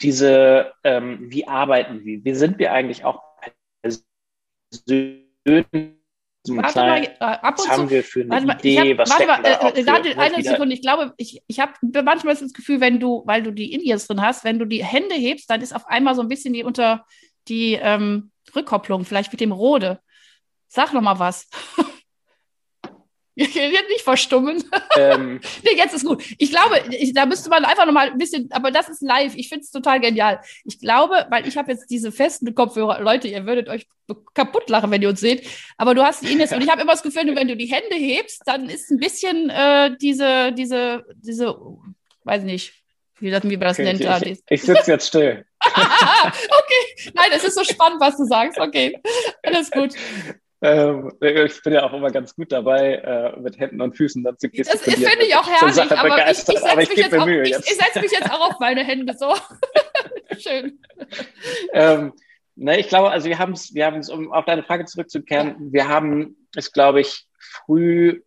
diese, 0.00 0.72
ähm, 0.84 1.26
wie 1.30 1.48
arbeiten 1.48 2.04
wir? 2.04 2.24
Wie 2.24 2.34
sind 2.34 2.58
wir 2.60 2.72
eigentlich 2.72 3.04
auch 3.04 3.22
persönlich 4.70 5.24
warte 6.56 6.80
mal, 6.80 7.02
äh, 7.02 7.14
ab 7.18 7.58
und 7.58 7.68
was 7.68 7.68
haben 7.68 7.90
wir 7.90 8.02
für 8.02 8.20
eine 8.20 8.46
mal, 8.46 8.58
Idee, 8.58 8.92
hab, 8.92 8.98
was 8.98 9.10
warte 9.10 9.26
mal, 9.26 9.44
äh, 9.44 10.12
für, 10.12 10.18
eine 10.18 10.42
Sekunde, 10.42 10.74
ich 10.74 10.82
glaube, 10.82 11.14
ich, 11.16 11.42
ich 11.46 11.60
habe 11.60 11.72
manchmal 12.02 12.36
das 12.36 12.52
Gefühl, 12.52 12.80
wenn 12.80 13.00
du, 13.00 13.22
weil 13.26 13.42
du 13.42 13.50
die 13.50 13.72
Indies 13.72 14.06
drin 14.06 14.20
hast, 14.20 14.44
wenn 14.44 14.58
du 14.58 14.64
die 14.64 14.84
Hände 14.84 15.14
hebst, 15.14 15.50
dann 15.50 15.60
ist 15.60 15.74
auf 15.74 15.86
einmal 15.86 16.14
so 16.14 16.22
ein 16.22 16.28
bisschen 16.28 16.54
die 16.54 16.64
unter 16.64 17.04
die 17.48 17.74
ähm, 17.74 18.30
Rückkopplung, 18.54 19.04
vielleicht 19.04 19.32
mit 19.32 19.40
dem 19.40 19.52
Rode. 19.52 20.00
Sag 20.68 20.92
noch 20.92 21.02
mal 21.02 21.18
was. 21.18 21.48
Jetzt 23.38 23.88
nicht 23.88 24.02
verstummen. 24.02 24.64
Ähm, 24.96 25.40
nee, 25.62 25.76
jetzt 25.76 25.94
ist 25.94 26.04
gut. 26.04 26.24
Ich 26.38 26.50
glaube, 26.50 26.82
ich, 26.90 27.14
da 27.14 27.24
müsste 27.24 27.48
man 27.48 27.64
einfach 27.64 27.86
noch 27.86 27.92
mal 27.92 28.10
ein 28.10 28.18
bisschen, 28.18 28.48
aber 28.50 28.72
das 28.72 28.88
ist 28.88 29.00
live. 29.00 29.34
Ich 29.36 29.48
finde 29.48 29.62
es 29.62 29.70
total 29.70 30.00
genial. 30.00 30.40
Ich 30.64 30.80
glaube, 30.80 31.26
weil 31.30 31.46
ich 31.46 31.56
habe 31.56 31.70
jetzt 31.70 31.88
diese 31.88 32.10
festen 32.10 32.52
Kopfhörer. 32.54 33.00
Leute, 33.00 33.28
ihr 33.28 33.46
würdet 33.46 33.68
euch 33.68 33.86
kaputt 34.34 34.68
lachen, 34.68 34.90
wenn 34.90 35.02
ihr 35.02 35.08
uns 35.08 35.20
seht. 35.20 35.46
Aber 35.76 35.94
du 35.94 36.02
hast 36.02 36.24
ihn 36.24 36.40
jetzt 36.40 36.52
und 36.52 36.62
ich 36.62 36.68
habe 36.68 36.82
immer 36.82 36.92
das 36.92 37.02
Gefühl, 37.04 37.36
wenn 37.36 37.46
du 37.46 37.56
die 37.56 37.66
Hände 37.66 37.94
hebst, 37.94 38.42
dann 38.44 38.68
ist 38.68 38.90
ein 38.90 38.98
bisschen 38.98 39.50
äh, 39.50 39.96
diese, 40.00 40.52
diese, 40.52 41.04
diese, 41.16 41.56
weiß 42.24 42.42
nicht, 42.42 42.72
wie, 43.20 43.30
das, 43.30 43.44
wie 43.44 43.56
man 43.56 43.68
das 43.68 43.78
okay, 43.78 43.84
nennt. 43.84 44.00
Ich, 44.00 44.32
ich, 44.32 44.40
ich 44.48 44.62
sitze 44.62 44.90
jetzt 44.90 45.06
still. 45.06 45.44
okay, 45.64 47.10
nein, 47.14 47.30
es 47.34 47.44
ist 47.44 47.54
so 47.54 47.62
spannend, 47.62 48.00
was 48.00 48.16
du 48.16 48.24
sagst. 48.24 48.58
Okay, 48.58 49.00
alles 49.44 49.70
gut. 49.70 49.94
Ähm, 50.60 51.12
ich 51.20 51.62
bin 51.62 51.72
ja 51.72 51.84
auch 51.84 51.92
immer 51.92 52.10
ganz 52.10 52.34
gut 52.34 52.50
dabei, 52.50 52.94
äh, 52.94 53.38
mit 53.38 53.58
Händen 53.58 53.80
und 53.80 53.96
Füßen 53.96 54.24
dann 54.24 54.38
zu 54.38 54.48
gestikulieren. 54.48 55.02
Das 55.02 55.10
finde 55.12 55.26
ich 55.26 55.36
auch 55.36 55.48
herrlich, 55.48 55.92
aber 55.92 56.30
ich, 56.30 56.38
ich 56.38 56.44
setze 56.46 56.76
mich, 56.76 56.96
jetzt 56.96 57.16
auch, 57.16 57.26
ich, 57.26 57.50
ich 57.50 57.76
setz 57.76 58.02
mich 58.02 58.10
jetzt 58.10 58.30
auch 58.30 58.50
auf 58.50 58.58
meine 58.58 58.82
Hände 58.82 59.14
so. 59.16 59.34
Schön. 60.38 60.80
Ähm, 61.72 62.12
ne, 62.56 62.80
ich 62.80 62.88
glaube, 62.88 63.10
also 63.10 63.28
wir 63.28 63.38
haben 63.38 63.52
es, 63.52 63.72
wir 63.72 63.86
haben 63.86 63.98
es, 63.98 64.10
um 64.10 64.32
auf 64.32 64.46
deine 64.46 64.64
Frage 64.64 64.84
zurückzukehren, 64.84 65.48
ja. 65.48 65.72
wir 65.72 65.88
haben 65.88 66.36
es, 66.56 66.72
glaube 66.72 67.00
ich, 67.02 67.26
früh 67.38 68.20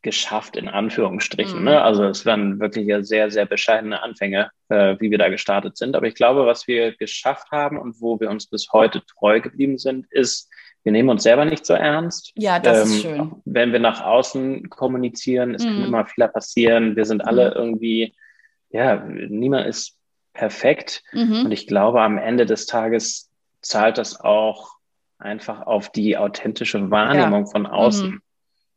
geschafft, 0.00 0.56
in 0.56 0.68
Anführungsstrichen. 0.68 1.58
Mhm. 1.58 1.64
Ne? 1.64 1.82
Also 1.82 2.04
es 2.04 2.24
waren 2.24 2.60
wirklich 2.60 2.88
sehr, 3.06 3.30
sehr 3.30 3.46
bescheidene 3.46 4.00
Anfänge, 4.02 4.50
äh, 4.68 4.96
wie 5.00 5.10
wir 5.10 5.18
da 5.18 5.28
gestartet 5.28 5.76
sind. 5.76 5.96
Aber 5.96 6.06
ich 6.06 6.14
glaube, 6.14 6.46
was 6.46 6.66
wir 6.66 6.96
geschafft 6.96 7.50
haben 7.50 7.76
und 7.76 8.00
wo 8.00 8.18
wir 8.20 8.30
uns 8.30 8.46
bis 8.46 8.68
heute 8.72 9.02
treu 9.04 9.40
geblieben 9.40 9.76
sind, 9.76 10.06
ist, 10.10 10.48
wir 10.84 10.92
nehmen 10.92 11.08
uns 11.08 11.22
selber 11.22 11.44
nicht 11.44 11.66
so 11.66 11.74
ernst. 11.74 12.32
Ja, 12.36 12.58
das 12.58 12.86
ähm, 12.86 12.96
ist 12.96 13.02
schön. 13.02 13.32
Wenn 13.44 13.72
wir 13.72 13.80
nach 13.80 14.02
außen 14.02 14.70
kommunizieren, 14.70 15.54
es 15.54 15.64
mhm. 15.64 15.68
kann 15.68 15.84
immer 15.84 16.06
Fehler 16.06 16.28
passieren. 16.28 16.96
Wir 16.96 17.04
sind 17.04 17.20
alle 17.20 17.50
mhm. 17.50 17.56
irgendwie, 17.56 18.14
ja, 18.70 18.96
niemand 18.96 19.66
ist 19.66 19.96
perfekt. 20.32 21.02
Mhm. 21.12 21.46
Und 21.46 21.52
ich 21.52 21.66
glaube, 21.66 22.00
am 22.00 22.16
Ende 22.16 22.46
des 22.46 22.66
Tages 22.66 23.30
zahlt 23.60 23.98
das 23.98 24.20
auch 24.20 24.78
einfach 25.18 25.66
auf 25.66 25.90
die 25.90 26.16
authentische 26.16 26.90
Wahrnehmung 26.90 27.44
ja. 27.46 27.50
von 27.50 27.66
außen 27.66 28.22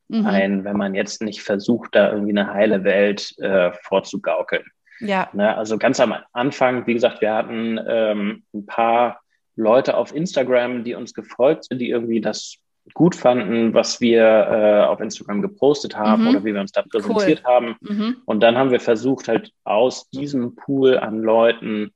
mhm. 0.07 0.19
mhm. 0.19 0.25
ein, 0.25 0.63
wenn 0.63 0.75
man 0.75 0.95
jetzt 0.95 1.21
nicht 1.21 1.43
versucht, 1.43 1.95
da 1.95 2.11
irgendwie 2.11 2.31
eine 2.31 2.51
heile 2.51 2.83
Welt 2.83 3.37
äh, 3.39 3.71
vorzugaukeln. 3.83 4.65
Ja. 4.99 5.29
Ne, 5.33 5.55
also 5.55 5.77
ganz 5.77 5.99
am 5.99 6.15
Anfang, 6.33 6.85
wie 6.87 6.93
gesagt, 6.93 7.21
wir 7.21 7.33
hatten 7.33 7.79
ähm, 7.87 8.43
ein 8.53 8.65
paar 8.65 9.20
Leute 9.55 9.97
auf 9.97 10.13
Instagram, 10.15 10.83
die 10.83 10.95
uns 10.95 11.13
gefolgt 11.13 11.65
sind, 11.65 11.79
die 11.79 11.89
irgendwie 11.89 12.21
das 12.21 12.57
gut 12.93 13.15
fanden, 13.15 13.73
was 13.73 14.01
wir 14.01 14.23
äh, 14.23 14.83
auf 14.85 14.99
Instagram 14.99 15.41
gepostet 15.41 15.95
haben 15.95 16.23
mhm. 16.23 16.29
oder 16.29 16.43
wie 16.43 16.53
wir 16.53 16.61
uns 16.61 16.71
da 16.71 16.81
präsentiert 16.81 17.43
cool. 17.45 17.53
haben. 17.53 17.75
Mhm. 17.81 18.17
Und 18.25 18.41
dann 18.41 18.57
haben 18.57 18.71
wir 18.71 18.79
versucht, 18.79 19.27
halt 19.27 19.51
aus 19.63 20.09
diesem 20.09 20.55
Pool 20.55 20.97
an 20.97 21.21
Leuten 21.21 21.91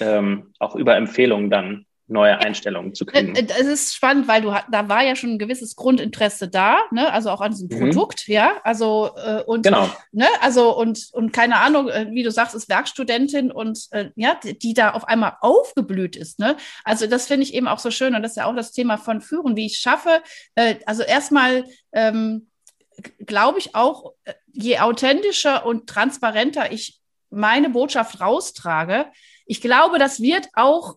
ähm, 0.00 0.52
auch 0.58 0.76
über 0.76 0.96
Empfehlungen 0.96 1.50
dann 1.50 1.86
neue 2.10 2.38
Einstellungen 2.38 2.94
zu 2.94 3.06
kriegen. 3.06 3.34
Äh, 3.34 3.46
es 3.58 3.66
ist 3.66 3.94
spannend, 3.94 4.28
weil 4.28 4.42
du 4.42 4.54
da 4.70 4.88
war 4.88 5.02
ja 5.02 5.16
schon 5.16 5.30
ein 5.30 5.38
gewisses 5.38 5.76
Grundinteresse 5.76 6.48
da, 6.48 6.78
ne? 6.90 7.12
Also 7.12 7.30
auch 7.30 7.40
an 7.40 7.52
diesem 7.52 7.68
mhm. 7.68 7.78
Produkt, 7.78 8.28
ja. 8.28 8.60
Also 8.64 9.10
äh, 9.16 9.42
und 9.46 9.62
genau. 9.62 9.88
ne, 10.12 10.26
also 10.40 10.76
und 10.76 11.08
und 11.12 11.32
keine 11.32 11.56
Ahnung, 11.56 11.88
äh, 11.88 12.08
wie 12.10 12.22
du 12.22 12.30
sagst, 12.30 12.54
ist 12.54 12.68
Werkstudentin 12.68 13.50
und 13.50 13.86
äh, 13.92 14.10
ja, 14.16 14.38
die, 14.42 14.58
die, 14.58 14.74
da 14.74 14.90
auf 14.92 15.04
einmal 15.04 15.36
aufgeblüht 15.40 16.16
ist, 16.16 16.38
ne? 16.38 16.56
Also 16.84 17.06
das 17.06 17.26
finde 17.26 17.44
ich 17.44 17.54
eben 17.54 17.68
auch 17.68 17.78
so 17.78 17.90
schön 17.90 18.14
und 18.14 18.22
das 18.22 18.32
ist 18.32 18.36
ja 18.36 18.46
auch 18.46 18.56
das 18.56 18.72
Thema 18.72 18.98
von 18.98 19.20
Führen, 19.20 19.56
wie 19.56 19.66
ich 19.66 19.78
schaffe. 19.78 20.22
Äh, 20.54 20.76
also 20.86 21.02
erstmal 21.02 21.64
ähm, 21.92 22.48
glaube 23.24 23.58
ich 23.58 23.74
auch, 23.74 24.12
äh, 24.24 24.34
je 24.52 24.78
authentischer 24.80 25.64
und 25.64 25.88
transparenter 25.88 26.72
ich 26.72 27.00
meine 27.30 27.70
Botschaft 27.70 28.20
raustrage, 28.20 29.06
ich 29.46 29.60
glaube, 29.60 29.98
das 29.98 30.20
wird 30.20 30.48
auch 30.54 30.96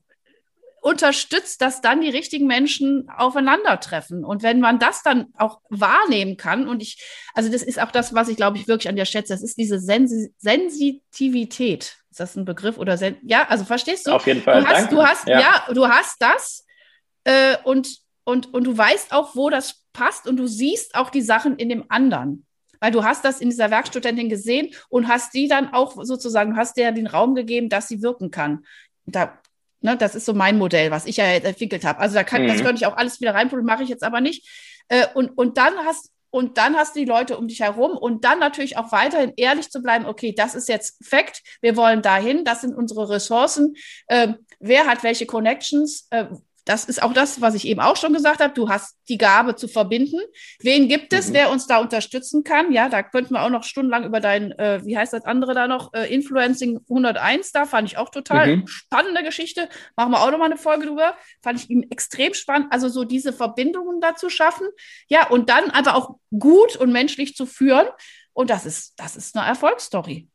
unterstützt, 0.83 1.61
dass 1.61 1.79
dann 1.79 2.01
die 2.01 2.09
richtigen 2.09 2.45
Menschen 2.45 3.09
aufeinandertreffen. 3.09 4.25
Und 4.25 4.43
wenn 4.43 4.59
man 4.59 4.79
das 4.79 5.01
dann 5.01 5.27
auch 5.37 5.61
wahrnehmen 5.69 6.35
kann, 6.35 6.67
und 6.67 6.81
ich, 6.81 7.01
also 7.33 7.49
das 7.49 7.63
ist 7.63 7.81
auch 7.81 7.91
das, 7.91 8.13
was 8.13 8.27
ich 8.27 8.35
glaube 8.35 8.57
ich 8.57 8.67
wirklich 8.67 8.89
an 8.89 8.97
dir 8.97 9.05
schätze, 9.05 9.31
das 9.31 9.41
ist 9.41 9.57
diese 9.57 9.79
Sensi 9.79 10.33
Sensitivität. 10.37 11.95
Ist 12.11 12.19
das 12.19 12.35
ein 12.35 12.43
Begriff 12.43 12.77
oder 12.77 12.97
sen 12.97 13.15
ja, 13.23 13.47
also 13.47 13.63
verstehst 13.63 14.07
du? 14.07 14.11
Auf 14.11 14.27
jeden 14.27 14.41
Fall. 14.41 14.61
Du 14.61 14.67
hast, 14.67 14.91
du 14.91 15.03
hast 15.03 15.27
ja. 15.27 15.39
ja. 15.39 15.73
du 15.73 15.87
hast 15.87 16.21
das 16.21 16.65
äh, 17.23 17.55
und, 17.63 17.99
und, 18.25 18.53
und 18.53 18.65
du 18.65 18.77
weißt 18.77 19.13
auch, 19.13 19.37
wo 19.37 19.49
das 19.49 19.85
passt 19.93 20.27
und 20.27 20.35
du 20.35 20.47
siehst 20.47 20.95
auch 20.95 21.09
die 21.09 21.21
Sachen 21.21 21.55
in 21.55 21.69
dem 21.69 21.85
anderen 21.87 22.45
weil 22.81 22.91
du 22.91 23.05
hast 23.05 23.23
das 23.23 23.39
in 23.39 23.49
dieser 23.49 23.71
Werkstudentin 23.71 24.27
gesehen 24.27 24.75
und 24.89 25.07
hast 25.07 25.33
die 25.33 25.47
dann 25.47 25.71
auch 25.73 26.03
sozusagen, 26.03 26.57
hast 26.57 26.75
der 26.75 26.91
den 26.91 27.07
Raum 27.07 27.33
gegeben, 27.33 27.69
dass 27.69 27.87
sie 27.87 28.01
wirken 28.01 28.29
kann. 28.29 28.65
Da 29.05 29.39
Ne, 29.83 29.97
das 29.97 30.15
ist 30.15 30.25
so 30.25 30.33
mein 30.33 30.57
Modell, 30.57 30.91
was 30.91 31.05
ich 31.05 31.17
ja 31.17 31.29
jetzt 31.29 31.45
entwickelt 31.45 31.83
habe. 31.83 31.99
Also 31.99 32.15
da 32.15 32.23
kann, 32.23 32.43
mhm. 32.43 32.47
das 32.47 32.63
könnte 32.63 32.75
ich 32.75 32.85
auch 32.85 32.95
alles 32.95 33.19
wieder 33.19 33.35
reinpulen, 33.35 33.65
mache 33.65 33.83
ich 33.83 33.89
jetzt 33.89 34.03
aber 34.03 34.21
nicht. 34.21 34.47
Äh, 34.87 35.07
und, 35.13 35.37
und 35.37 35.57
dann 35.57 35.73
hast, 35.85 36.09
und 36.29 36.57
dann 36.57 36.77
hast 36.77 36.95
du 36.95 37.01
die 37.01 37.05
Leute 37.05 37.37
um 37.37 37.49
dich 37.49 37.59
herum 37.59 37.97
und 37.97 38.23
dann 38.23 38.39
natürlich 38.39 38.77
auch 38.77 38.93
weiterhin 38.93 39.33
ehrlich 39.35 39.69
zu 39.69 39.83
bleiben, 39.83 40.05
okay, 40.05 40.33
das 40.33 40.55
ist 40.55 40.69
jetzt 40.69 41.05
Fakt, 41.05 41.43
wir 41.61 41.75
wollen 41.75 42.01
dahin, 42.01 42.45
das 42.45 42.61
sind 42.61 42.73
unsere 42.73 43.09
Ressourcen, 43.09 43.75
äh, 44.07 44.29
wer 44.61 44.87
hat 44.87 45.03
welche 45.03 45.25
Connections, 45.25 46.07
äh, 46.11 46.27
das 46.65 46.85
ist 46.85 47.03
auch 47.03 47.13
das, 47.13 47.41
was 47.41 47.55
ich 47.55 47.67
eben 47.67 47.81
auch 47.81 47.97
schon 47.97 48.13
gesagt 48.13 48.39
habe. 48.39 48.53
Du 48.53 48.69
hast 48.69 48.97
die 49.09 49.17
Gabe 49.17 49.55
zu 49.55 49.67
verbinden. 49.67 50.19
Wen 50.59 50.87
gibt 50.87 51.11
es, 51.11 51.29
mhm. 51.29 51.33
wer 51.33 51.51
uns 51.51 51.67
da 51.67 51.79
unterstützen 51.79 52.43
kann? 52.43 52.71
Ja, 52.71 52.89
da 52.89 53.03
könnten 53.03 53.33
wir 53.33 53.43
auch 53.43 53.49
noch 53.49 53.63
stundenlang 53.63 54.05
über 54.05 54.19
dein, 54.19 54.51
äh, 54.53 54.81
wie 54.85 54.97
heißt 54.97 55.13
das 55.13 55.25
andere 55.25 55.53
da 55.53 55.67
noch, 55.67 55.93
äh, 55.93 56.13
Influencing 56.13 56.79
101 56.87 57.51
da, 57.51 57.65
fand 57.65 57.89
ich 57.89 57.97
auch 57.97 58.09
total 58.09 58.57
mhm. 58.57 58.67
spannende 58.67 59.23
Geschichte. 59.23 59.67
Machen 59.95 60.11
wir 60.11 60.21
auch 60.21 60.31
noch 60.31 60.37
mal 60.37 60.45
eine 60.45 60.57
Folge 60.57 60.85
drüber. 60.85 61.15
Fand 61.41 61.59
ich 61.59 61.69
ihm 61.69 61.85
extrem 61.89 62.33
spannend. 62.33 62.67
Also 62.71 62.87
so 62.87 63.03
diese 63.03 63.33
Verbindungen 63.33 63.99
dazu 63.99 64.29
schaffen. 64.29 64.67
Ja, 65.07 65.27
und 65.29 65.49
dann 65.49 65.69
einfach 65.69 65.95
auch 65.95 66.15
gut 66.37 66.77
und 66.77 66.91
menschlich 66.91 67.35
zu 67.35 67.45
führen. 67.45 67.87
Und 68.31 68.49
das 68.49 68.65
ist, 68.65 68.93
das 68.97 69.15
ist 69.15 69.35
eine 69.35 69.47
Erfolgsstory 69.47 70.27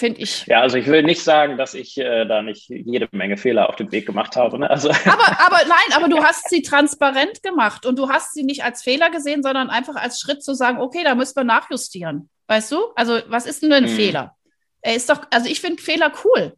finde 0.00 0.20
ich. 0.22 0.46
Ja, 0.46 0.60
also 0.60 0.76
ich 0.76 0.86
will 0.86 1.04
nicht 1.04 1.22
sagen, 1.22 1.56
dass 1.56 1.74
ich 1.74 1.96
äh, 1.96 2.24
da 2.24 2.42
nicht 2.42 2.68
jede 2.68 3.08
Menge 3.12 3.36
Fehler 3.36 3.68
auf 3.68 3.76
dem 3.76 3.92
Weg 3.92 4.06
gemacht 4.06 4.34
habe. 4.34 4.58
Ne? 4.58 4.68
Also. 4.68 4.88
Aber, 5.04 5.40
aber 5.46 5.58
nein, 5.68 5.96
aber 5.96 6.08
du 6.08 6.22
hast 6.22 6.48
sie 6.48 6.62
transparent 6.62 7.42
gemacht 7.42 7.86
und 7.86 7.98
du 7.98 8.08
hast 8.08 8.34
sie 8.34 8.42
nicht 8.42 8.64
als 8.64 8.82
Fehler 8.82 9.10
gesehen, 9.10 9.42
sondern 9.42 9.70
einfach 9.70 9.96
als 9.96 10.18
Schritt 10.20 10.42
zu 10.42 10.54
sagen, 10.54 10.78
okay, 10.78 11.04
da 11.04 11.14
müssen 11.14 11.36
wir 11.36 11.44
nachjustieren. 11.44 12.28
Weißt 12.48 12.72
du? 12.72 12.78
Also, 12.96 13.20
was 13.28 13.46
ist 13.46 13.62
denn 13.62 13.72
ein 13.72 13.86
hm. 13.86 13.94
Fehler? 13.94 14.36
Er 14.82 14.96
ist 14.96 15.10
doch, 15.10 15.20
also 15.30 15.48
ich 15.48 15.60
finde 15.60 15.82
Fehler 15.82 16.12
cool. 16.24 16.54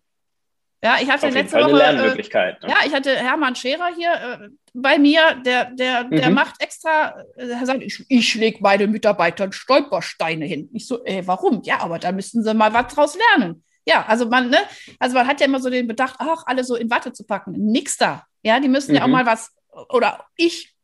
Ja, 0.84 0.96
ich 1.00 1.08
hatte 1.08 1.28
letzte 1.28 1.58
Woche. 1.58 1.76
Lernmöglichkeit, 1.76 2.62
äh, 2.62 2.66
ne? 2.66 2.72
Ja, 2.72 2.86
ich 2.86 2.92
hatte 2.92 3.14
Hermann 3.14 3.54
Scherer 3.54 3.94
hier 3.94 4.12
äh, 4.12 4.48
bei 4.74 4.98
mir, 4.98 5.40
der, 5.44 5.66
der, 5.66 6.04
der 6.04 6.28
mhm. 6.28 6.34
macht 6.34 6.60
extra, 6.60 7.20
äh, 7.36 7.50
er 7.50 7.66
sagt, 7.66 7.82
ich, 7.82 8.04
ich 8.08 8.34
lege 8.34 8.60
meinen 8.60 8.90
Mitarbeitern 8.90 9.52
Stolpersteine 9.52 10.44
hin. 10.44 10.68
Ich 10.72 10.88
so, 10.88 11.04
ey, 11.04 11.24
warum? 11.26 11.62
Ja, 11.62 11.80
aber 11.80 12.00
da 12.00 12.10
müssten 12.10 12.42
sie 12.42 12.52
mal 12.52 12.72
was 12.74 12.92
draus 12.92 13.16
lernen. 13.16 13.62
Ja, 13.84 14.04
also 14.06 14.28
man, 14.28 14.50
ne, 14.50 14.58
also 14.98 15.14
man 15.14 15.26
hat 15.28 15.40
ja 15.40 15.46
immer 15.46 15.60
so 15.60 15.70
den 15.70 15.86
Bedacht, 15.86 16.16
ach, 16.18 16.44
alle 16.46 16.64
so 16.64 16.74
in 16.74 16.90
Watte 16.90 17.12
zu 17.12 17.24
packen. 17.24 17.52
Nix 17.52 17.96
da. 17.96 18.24
Ja, 18.42 18.58
die 18.58 18.68
müssen 18.68 18.90
mhm. 18.90 18.96
ja 18.96 19.02
auch 19.04 19.06
mhm. 19.06 19.12
mal 19.12 19.26
was, 19.26 19.54
oder 19.88 20.26
ich, 20.36 20.74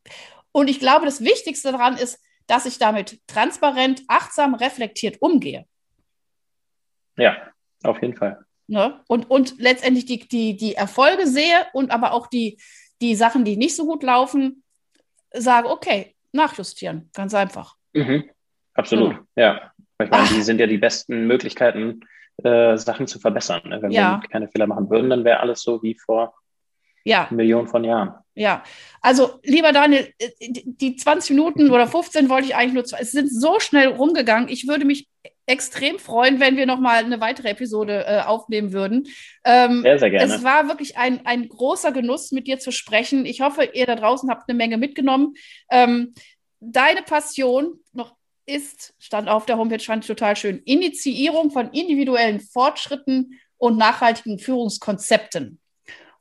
und 0.53 0.69
ich 0.69 0.79
glaube, 0.79 1.05
das 1.05 1.21
Wichtigste 1.21 1.73
daran 1.73 1.97
ist, 1.97 2.19
dass 2.47 2.65
ich 2.65 2.79
damit 2.79 3.19
transparent, 3.27 4.03
achtsam, 4.07 4.55
reflektiert 4.55 5.21
umgehe. 5.21 5.65
Ja, 7.17 7.35
auf 7.83 8.01
jeden 8.01 8.15
Fall. 8.15 8.39
Ne? 8.69 9.01
Und, 9.07 9.31
und 9.31 9.55
letztendlich 9.57 10.05
die, 10.05 10.27
die, 10.27 10.55
die 10.55 10.75
Erfolge 10.75 11.25
sehe 11.25 11.65
und 11.73 11.89
aber 11.89 12.13
auch 12.13 12.27
die, 12.27 12.59
die 13.01 13.15
Sachen, 13.15 13.43
die 13.43 13.57
nicht 13.57 13.75
so 13.75 13.87
gut 13.87 14.03
laufen, 14.03 14.63
sage, 15.33 15.69
okay, 15.69 16.15
nachjustieren, 16.33 17.09
ganz 17.13 17.33
einfach. 17.33 17.75
Mhm. 17.93 18.29
Absolut, 18.75 19.15
ja. 19.35 19.43
ja. 19.43 19.71
Ich 20.01 20.11
meine, 20.11 20.23
Ach. 20.23 20.33
die 20.33 20.43
sind 20.43 20.59
ja 20.59 20.67
die 20.67 20.77
besten 20.77 21.25
Möglichkeiten, 21.25 22.01
äh, 22.43 22.77
Sachen 22.77 23.07
zu 23.07 23.19
verbessern. 23.19 23.61
Ne? 23.65 23.81
Wenn 23.81 23.91
ja. 23.91 24.21
wir 24.21 24.29
keine 24.29 24.47
Fehler 24.47 24.67
machen 24.67 24.89
würden, 24.89 25.09
dann 25.09 25.25
wäre 25.25 25.39
alles 25.39 25.63
so 25.63 25.81
wie 25.81 25.95
vor 25.95 26.35
ja. 27.03 27.27
Millionen 27.31 27.67
von 27.67 27.83
Jahren. 27.83 28.13
Ja, 28.35 28.63
also 29.01 29.39
lieber 29.43 29.73
Daniel, 29.73 30.13
äh, 30.19 30.29
die 30.39 30.95
20 30.95 31.31
Minuten 31.31 31.71
oder 31.71 31.87
15 31.87 32.29
wollte 32.29 32.47
ich 32.47 32.55
eigentlich 32.55 32.73
nur, 32.73 32.99
es 32.99 33.11
sind 33.11 33.33
so 33.33 33.59
schnell 33.59 33.87
rumgegangen. 33.87 34.47
Ich 34.47 34.67
würde 34.67 34.85
mich 34.85 35.07
extrem 35.49 35.97
freuen, 35.97 36.39
wenn 36.39 36.57
wir 36.57 36.65
nochmal 36.65 37.03
eine 37.03 37.19
weitere 37.19 37.49
Episode 37.49 38.05
äh, 38.05 38.21
aufnehmen 38.21 38.71
würden. 38.71 39.07
Ähm, 39.43 39.81
sehr, 39.81 39.97
sehr 39.97 40.11
gerne. 40.11 40.33
Es 40.33 40.43
war 40.43 40.67
wirklich 40.67 40.97
ein, 40.97 41.25
ein 41.25 41.49
großer 41.49 41.91
Genuss, 41.91 42.31
mit 42.31 42.47
dir 42.47 42.59
zu 42.59 42.71
sprechen. 42.71 43.25
Ich 43.25 43.41
hoffe, 43.41 43.69
ihr 43.73 43.87
da 43.87 43.95
draußen 43.95 44.29
habt 44.29 44.47
eine 44.47 44.57
Menge 44.57 44.77
mitgenommen. 44.77 45.33
Ähm, 45.71 46.13
deine 46.59 47.01
Passion 47.01 47.79
noch 47.93 48.15
ist, 48.45 48.93
stand 48.99 49.27
auf 49.27 49.45
der 49.45 49.57
Homepage, 49.57 49.83
fand 49.83 50.03
ich 50.03 50.07
total 50.07 50.35
schön, 50.35 50.61
Initiierung 50.65 51.51
von 51.51 51.71
individuellen 51.71 52.39
Fortschritten 52.39 53.39
und 53.57 53.77
nachhaltigen 53.77 54.39
Führungskonzepten. 54.39 55.59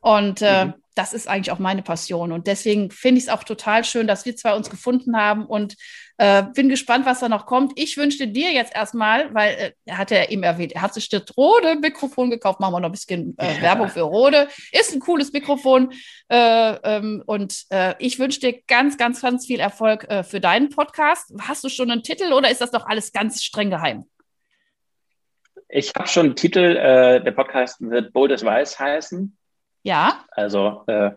Und 0.09 0.41
äh, 0.43 0.67
mhm 0.67 0.75
das 0.99 1.13
ist 1.13 1.29
eigentlich 1.29 1.53
auch 1.53 1.61
meine 1.61 1.83
Passion. 1.83 2.33
Und 2.33 2.49
deswegen 2.49 2.91
finde 2.91 3.19
ich 3.19 3.29
es 3.29 3.31
auch 3.31 3.45
total 3.45 3.85
schön, 3.85 4.09
dass 4.09 4.27
wir 4.27 4.35
zwei 4.35 4.55
uns 4.55 4.69
gefunden 4.69 5.17
haben 5.17 5.47
und 5.47 5.77
äh, 6.17 6.43
bin 6.55 6.69
gespannt, 6.69 7.07
was 7.07 7.21
da 7.21 7.29
noch 7.29 7.47
kommt. 7.47 7.73
Ich 7.77 7.97
wünschte 7.97 8.27
dir 8.27 8.51
jetzt 8.51 8.75
erstmal, 8.75 9.33
weil 9.33 9.55
äh, 9.55 9.73
er 9.85 9.99
hat 9.99 10.11
ja 10.11 10.29
eben 10.29 10.43
erwähnt, 10.43 10.73
er 10.73 10.83
hat 10.83 10.95
sich 10.95 11.09
das 11.09 11.23
Rode 11.37 11.77
Mikrofon 11.77 12.31
gekauft. 12.31 12.59
Machen 12.59 12.75
wir 12.75 12.81
noch 12.81 12.89
ein 12.89 12.93
bisschen 12.93 13.37
äh, 13.39 13.55
ja. 13.55 13.63
Werbung 13.63 13.89
für 13.91 14.01
Rode. 14.01 14.49
Ist 14.73 14.93
ein 14.93 14.99
cooles 14.99 15.33
Mikrofon. 15.33 15.93
Äh, 16.29 16.73
ähm, 16.83 17.23
und 17.27 17.67
äh, 17.71 17.95
ich 18.01 18.19
wünsche 18.19 18.41
dir 18.41 18.61
ganz, 18.67 18.99
ganz, 18.99 19.23
ganz 19.23 19.47
viel 19.47 19.61
Erfolg 19.61 20.09
für 20.29 20.41
deinen 20.41 20.71
Podcast. 20.71 21.33
Hast 21.41 21.63
du 21.63 21.69
schon 21.69 21.93
einen 21.93 22.03
Titel 22.03 22.33
oder 22.33 22.51
ist 22.51 22.61
das 22.61 22.73
doch 22.73 22.87
alles 22.87 23.13
ganz 23.13 23.45
streng 23.45 23.71
geheim? 23.71 24.05
Ich 25.69 25.93
habe 25.95 26.09
schon 26.09 26.27
einen 26.27 26.37
Titel. 26.37 26.75
der 26.75 27.33
Podcast 27.33 27.81
wird 27.81 28.13
Bold 28.13 28.33
as 28.33 28.45
Weiß 28.45 28.81
heißen. 28.81 29.37
Ja. 29.83 30.25
Also 30.31 30.83
äh, 30.87 31.13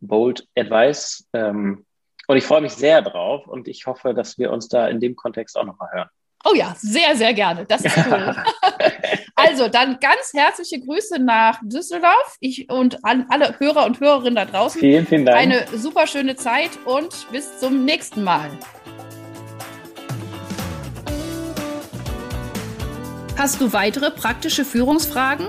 Bold 0.00 0.46
Advice. 0.56 1.28
Ähm, 1.32 1.84
und 2.26 2.36
ich 2.36 2.44
freue 2.44 2.60
mich 2.60 2.72
sehr 2.72 3.02
drauf 3.02 3.46
und 3.46 3.68
ich 3.68 3.86
hoffe, 3.86 4.12
dass 4.12 4.38
wir 4.38 4.52
uns 4.52 4.68
da 4.68 4.88
in 4.88 5.00
dem 5.00 5.16
Kontext 5.16 5.56
auch 5.56 5.64
nochmal 5.64 5.90
hören. 5.92 6.08
Oh 6.44 6.54
ja, 6.54 6.74
sehr, 6.78 7.16
sehr 7.16 7.34
gerne. 7.34 7.64
Das 7.64 7.84
ist 7.84 7.96
cool. 7.96 8.36
also 9.34 9.68
dann 9.68 9.98
ganz 9.98 10.32
herzliche 10.34 10.80
Grüße 10.80 11.18
nach 11.20 11.58
Düsseldorf. 11.62 12.36
Ich 12.40 12.70
und 12.70 13.04
an 13.04 13.26
alle 13.28 13.58
Hörer 13.58 13.86
und 13.86 13.98
Hörerinnen 13.98 14.36
da 14.36 14.44
draußen. 14.44 14.80
Vielen, 14.80 15.06
vielen 15.06 15.26
Dank. 15.26 15.38
Eine 15.38 15.66
super 15.76 16.06
schöne 16.06 16.36
Zeit 16.36 16.70
und 16.84 17.26
bis 17.32 17.58
zum 17.58 17.84
nächsten 17.84 18.22
Mal. 18.22 18.50
Hast 23.36 23.60
du 23.60 23.72
weitere 23.72 24.10
praktische 24.10 24.64
Führungsfragen? 24.64 25.48